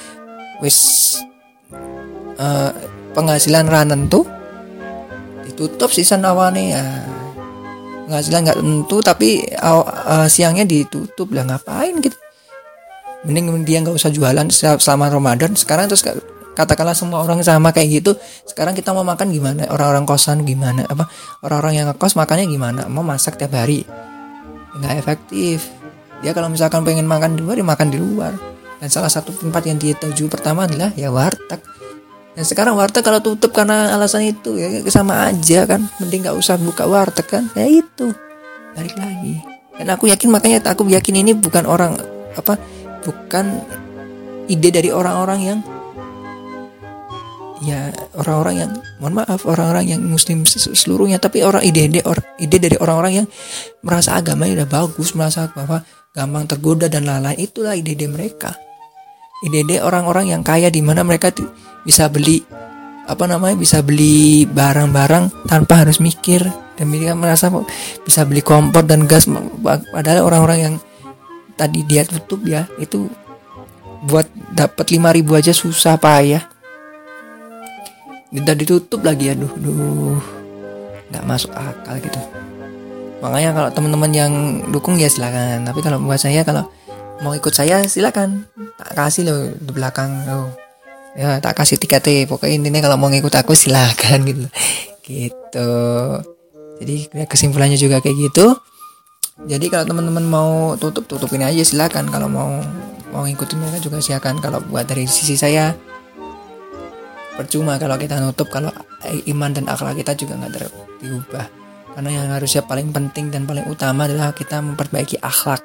Wis 0.61 0.77
uh, 2.37 2.69
penghasilan 3.17 3.65
ranen 3.65 4.05
tuh 4.13 4.29
ditutup 5.49 5.89
sisa 5.89 6.21
nawane 6.21 6.69
ya. 6.69 6.85
Penghasilan 8.05 8.45
nggak 8.45 8.59
tentu 8.61 8.97
tapi 9.01 9.41
uh, 9.57 10.29
siangnya 10.29 10.69
ditutup 10.69 11.33
lah 11.33 11.49
ngapain 11.49 11.97
gitu. 11.97 12.13
Mending 13.25 13.65
dia 13.65 13.81
nggak 13.81 13.97
usah 13.97 14.13
jualan 14.13 14.53
selama 14.53 15.09
Ramadan 15.09 15.57
sekarang 15.57 15.89
terus 15.89 16.05
katakanlah 16.57 16.97
semua 16.97 17.21
orang 17.21 17.45
sama 17.45 17.69
kayak 17.69 18.01
gitu 18.01 18.17
sekarang 18.49 18.73
kita 18.73 18.89
mau 18.89 19.05
makan 19.05 19.29
gimana? 19.29 19.69
Orang-orang 19.69 20.09
kosan 20.09 20.41
gimana? 20.41 20.81
Apa? 20.89 21.05
Orang-orang 21.45 21.73
yang 21.77 21.85
ngekos 21.93 22.17
makannya 22.17 22.49
gimana? 22.49 22.89
Mau 22.89 23.05
masak 23.05 23.37
tiap 23.37 23.53
hari? 23.53 23.85
Nggak 24.73 24.93
efektif. 24.97 25.69
Dia 26.25 26.33
kalau 26.33 26.49
misalkan 26.49 26.81
pengen 26.81 27.05
makan 27.05 27.37
di 27.37 27.45
luar 27.45 27.61
dia 27.61 27.67
makan 27.67 27.87
di 27.93 28.01
luar. 28.01 28.33
Dan 28.81 28.89
salah 28.89 29.09
satu 29.09 29.29
tempat 29.33 29.69
yang 29.69 29.77
dia 29.77 29.93
tuju 29.93 30.25
pertama 30.25 30.65
adalah 30.65 30.89
ya 30.97 31.13
warteg. 31.13 31.61
Dan 32.33 32.45
sekarang 32.45 32.73
warteg 32.73 33.05
kalau 33.05 33.21
tutup 33.21 33.53
karena 33.53 33.93
alasan 33.93 34.25
itu 34.25 34.57
ya 34.57 34.81
sama 34.89 35.29
aja 35.29 35.69
kan. 35.69 35.85
Mending 36.01 36.25
nggak 36.25 36.37
usah 36.37 36.57
buka 36.57 36.89
warteg 36.89 37.29
kan. 37.29 37.45
Ya 37.53 37.69
itu. 37.69 38.13
Balik 38.73 38.97
lagi. 38.97 39.41
Dan 39.77 39.93
aku 39.93 40.09
yakin 40.09 40.29
makanya 40.33 40.73
aku 40.73 40.89
yakin 40.89 41.21
ini 41.21 41.37
bukan 41.37 41.69
orang 41.69 41.93
apa 42.33 42.57
bukan 43.05 43.61
ide 44.49 44.69
dari 44.73 44.89
orang-orang 44.89 45.39
yang 45.41 45.59
ya 47.63 47.89
orang-orang 48.13 48.55
yang 48.61 48.71
mohon 49.01 49.13
maaf 49.17 49.41
orang-orang 49.49 49.97
yang 49.97 50.01
muslim 50.05 50.45
seluruhnya 50.45 51.17
tapi 51.17 51.41
orang 51.41 51.65
ide-ide 51.65 52.05
or, 52.05 52.17
ide 52.37 52.57
dari 52.61 52.77
orang-orang 52.77 53.23
yang 53.23 53.27
merasa 53.81 54.17
agamanya 54.17 54.63
udah 54.63 54.69
bagus 54.69 55.17
merasa 55.17 55.49
bahwa 55.49 55.81
gampang 56.13 56.45
tergoda 56.49 56.89
dan 56.89 57.05
lain-lain 57.05 57.37
itulah 57.37 57.77
ide-ide 57.77 58.09
mereka. 58.09 58.57
Ide-ide 59.45 59.85
orang-orang 59.85 60.33
yang 60.33 60.41
kaya 60.41 60.73
di 60.73 60.81
mana 60.81 61.05
mereka 61.05 61.29
bisa 61.85 62.09
beli 62.09 62.41
apa 63.07 63.23
namanya 63.29 63.55
bisa 63.55 63.85
beli 63.85 64.49
barang-barang 64.49 65.45
tanpa 65.45 65.85
harus 65.85 66.01
mikir. 66.01 66.41
Dan 66.77 66.93
mereka 66.93 67.17
merasa 67.17 67.49
bisa 68.05 68.21
beli 68.25 68.45
kompor 68.45 68.85
dan 68.85 69.09
gas 69.09 69.25
padahal 69.65 70.29
orang-orang 70.29 70.59
yang 70.61 70.75
tadi 71.57 71.81
dia 71.81 72.05
tutup 72.05 72.45
ya 72.45 72.69
itu 72.77 73.09
buat 74.05 74.29
dapat 74.53 74.85
5000 74.85 75.25
aja 75.41 75.53
susah 75.57 75.97
payah 75.97 76.56
minta 78.33 78.51
ditutup 78.51 79.01
lagi 79.03 79.31
aduh 79.31 79.51
duh. 79.59 80.19
Nggak 81.07 81.23
masuk 81.23 81.51
akal 81.55 81.95
gitu. 82.03 82.19
Makanya 83.23 83.49
kalau 83.55 83.69
teman-teman 83.73 84.11
yang 84.13 84.31
dukung 84.69 84.99
ya 84.99 85.09
silakan. 85.09 85.65
Tapi 85.65 85.79
kalau 85.81 85.97
buat 86.03 86.19
saya 86.21 86.43
kalau 86.43 86.69
mau 87.23 87.33
ikut 87.33 87.53
saya 87.55 87.87
silakan. 87.87 88.45
Tak 88.77 88.93
kasih 88.93 89.23
loh 89.25 89.41
di 89.57 89.71
belakang 89.73 90.27
loh. 90.27 90.53
Ya 91.17 91.41
tak 91.41 91.57
kasih 91.57 91.81
tiket 91.81 92.29
pokoknya 92.29 92.61
intinya 92.61 92.85
kalau 92.85 92.97
mau 93.01 93.09
ngikut 93.09 93.33
aku 93.33 93.57
silakan 93.57 94.21
gitu. 94.27 94.45
Gitu. 95.01 95.71
Jadi 96.77 96.95
kesimpulannya 97.25 97.79
juga 97.79 98.03
kayak 98.03 98.17
gitu. 98.29 98.53
Jadi 99.49 99.65
kalau 99.69 99.85
teman-teman 99.85 100.25
mau 100.25 100.51
tutup 100.77 101.09
tutupin 101.09 101.41
aja 101.41 101.63
silakan. 101.65 102.05
Kalau 102.11 102.29
mau 102.29 102.61
mau 103.09 103.25
ngikutin 103.25 103.57
mereka 103.57 103.79
juga 103.81 103.97
silakan. 103.97 104.37
Kalau 104.37 104.61
buat 104.61 104.85
dari 104.85 105.09
sisi 105.09 105.33
saya 105.33 105.73
percuma 107.37 107.77
kalau 107.77 107.95
kita 108.01 108.17
nutup 108.17 108.49
kalau 108.49 108.73
iman 109.29 109.53
dan 109.53 109.69
akhlak 109.69 110.01
kita 110.01 110.17
juga 110.17 110.41
nggak 110.41 110.65
diubah. 111.05 111.45
Karena 111.93 112.09
yang 112.09 112.27
harusnya 112.33 112.65
paling 112.65 112.89
penting 112.89 113.29
dan 113.29 113.45
paling 113.45 113.69
utama 113.69 114.09
adalah 114.09 114.33
kita 114.33 114.57
memperbaiki 114.61 115.21
akhlak 115.21 115.61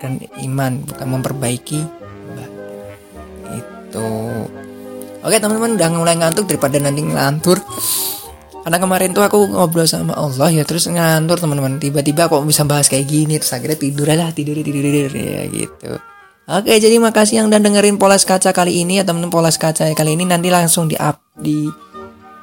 dan 0.00 0.18
iman 0.42 0.82
bukan 0.82 1.08
memperbaiki 1.08 1.80
itu. 3.52 4.10
Oke 5.22 5.36
teman-teman 5.38 5.78
udah 5.78 5.88
mulai 5.94 6.16
ngantuk 6.18 6.48
daripada 6.48 6.80
nanti 6.80 7.04
ngelantur. 7.04 7.60
Karena 8.62 8.78
kemarin 8.78 9.10
tuh 9.10 9.26
aku 9.26 9.38
ngobrol 9.50 9.86
sama 9.90 10.14
Allah 10.14 10.50
ya 10.50 10.66
terus 10.66 10.90
ngantur 10.90 11.38
teman-teman. 11.38 11.78
Tiba-tiba 11.78 12.26
kok 12.26 12.42
bisa 12.42 12.66
bahas 12.66 12.88
kayak 12.90 13.06
gini 13.06 13.38
terus 13.38 13.54
akhirnya 13.54 13.78
tidur 13.78 14.08
lah 14.10 14.34
tidur 14.34 14.58
tidur 14.58 14.82
tidur 14.82 15.12
ya 15.14 15.46
gitu 15.48 16.11
Oke, 16.42 16.74
jadi 16.74 16.98
makasih 16.98 17.38
yang 17.38 17.46
udah 17.46 17.62
dengerin 17.62 18.02
polas 18.02 18.26
kaca 18.26 18.50
kali 18.50 18.82
ini 18.82 18.98
ya 18.98 19.06
teman-teman 19.06 19.30
polas 19.30 19.54
kaca 19.54 19.86
kali 19.94 20.18
ini 20.18 20.26
nanti 20.26 20.50
langsung 20.50 20.90
di 20.90 20.98
up 20.98 21.22
di 21.38 21.70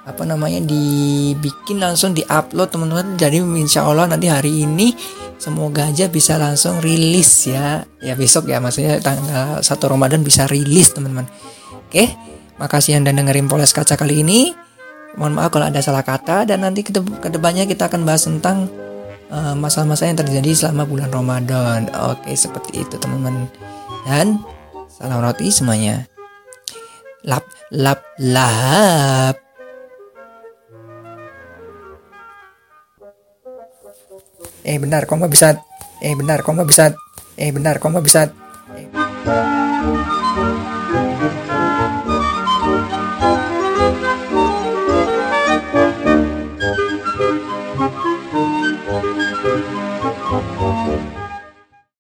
apa 0.07 0.23
namanya 0.23 0.63
dibikin 0.63 1.83
langsung 1.83 2.15
di 2.15 2.23
upload 2.23 2.71
teman-teman. 2.71 3.19
Jadi 3.19 3.43
insya 3.59 3.83
Allah 3.83 4.07
nanti 4.07 4.31
hari 4.31 4.63
ini 4.63 4.95
semoga 5.35 5.91
aja 5.91 6.07
bisa 6.07 6.39
langsung 6.39 6.79
rilis 6.79 7.51
ya. 7.51 7.83
Ya 7.99 8.15
besok 8.15 8.47
ya 8.47 8.63
maksudnya 8.63 9.03
tanggal 9.03 9.59
1 9.59 9.67
Ramadan 9.67 10.23
bisa 10.23 10.47
rilis 10.47 10.95
teman-teman. 10.95 11.27
Oke, 11.91 12.07
makasih 12.55 12.95
yang 12.95 13.03
udah 13.03 13.13
dengerin 13.19 13.51
polas 13.51 13.75
kaca 13.75 13.99
kali 13.99 14.23
ini. 14.23 14.55
Mohon 15.19 15.43
maaf 15.43 15.51
kalau 15.51 15.67
ada 15.67 15.83
salah 15.83 16.07
kata 16.07 16.47
dan 16.47 16.63
nanti 16.63 16.87
ke 16.87 16.95
ke 16.95 17.27
depannya 17.27 17.67
kita 17.67 17.91
akan 17.91 18.07
bahas 18.07 18.23
tentang 18.23 18.71
eh, 19.27 19.55
masalah-masalah 19.59 20.07
uh, 20.07 20.11
yang 20.15 20.19
terjadi 20.23 20.49
selama 20.55 20.87
bulan 20.87 21.11
Ramadan. 21.11 21.91
Oke, 22.15 22.31
seperti 22.31 22.79
itu 22.79 22.95
teman-teman 22.95 23.51
dan 24.09 24.41
salam 24.89 25.21
roti 25.21 25.53
semuanya. 25.53 26.09
Lap, 27.21 27.45
lap, 27.69 28.01
lap. 28.17 29.37
Eh 34.65 34.81
benar, 34.81 35.05
kok 35.05 35.21
bisa? 35.29 35.61
Eh 36.01 36.17
benar, 36.17 36.41
kok 36.41 36.57
bisa? 36.65 36.89
Eh 37.37 37.53
benar, 37.53 37.77
kok 37.77 38.01
bisa? 38.01 38.33
Eh. 38.73 40.08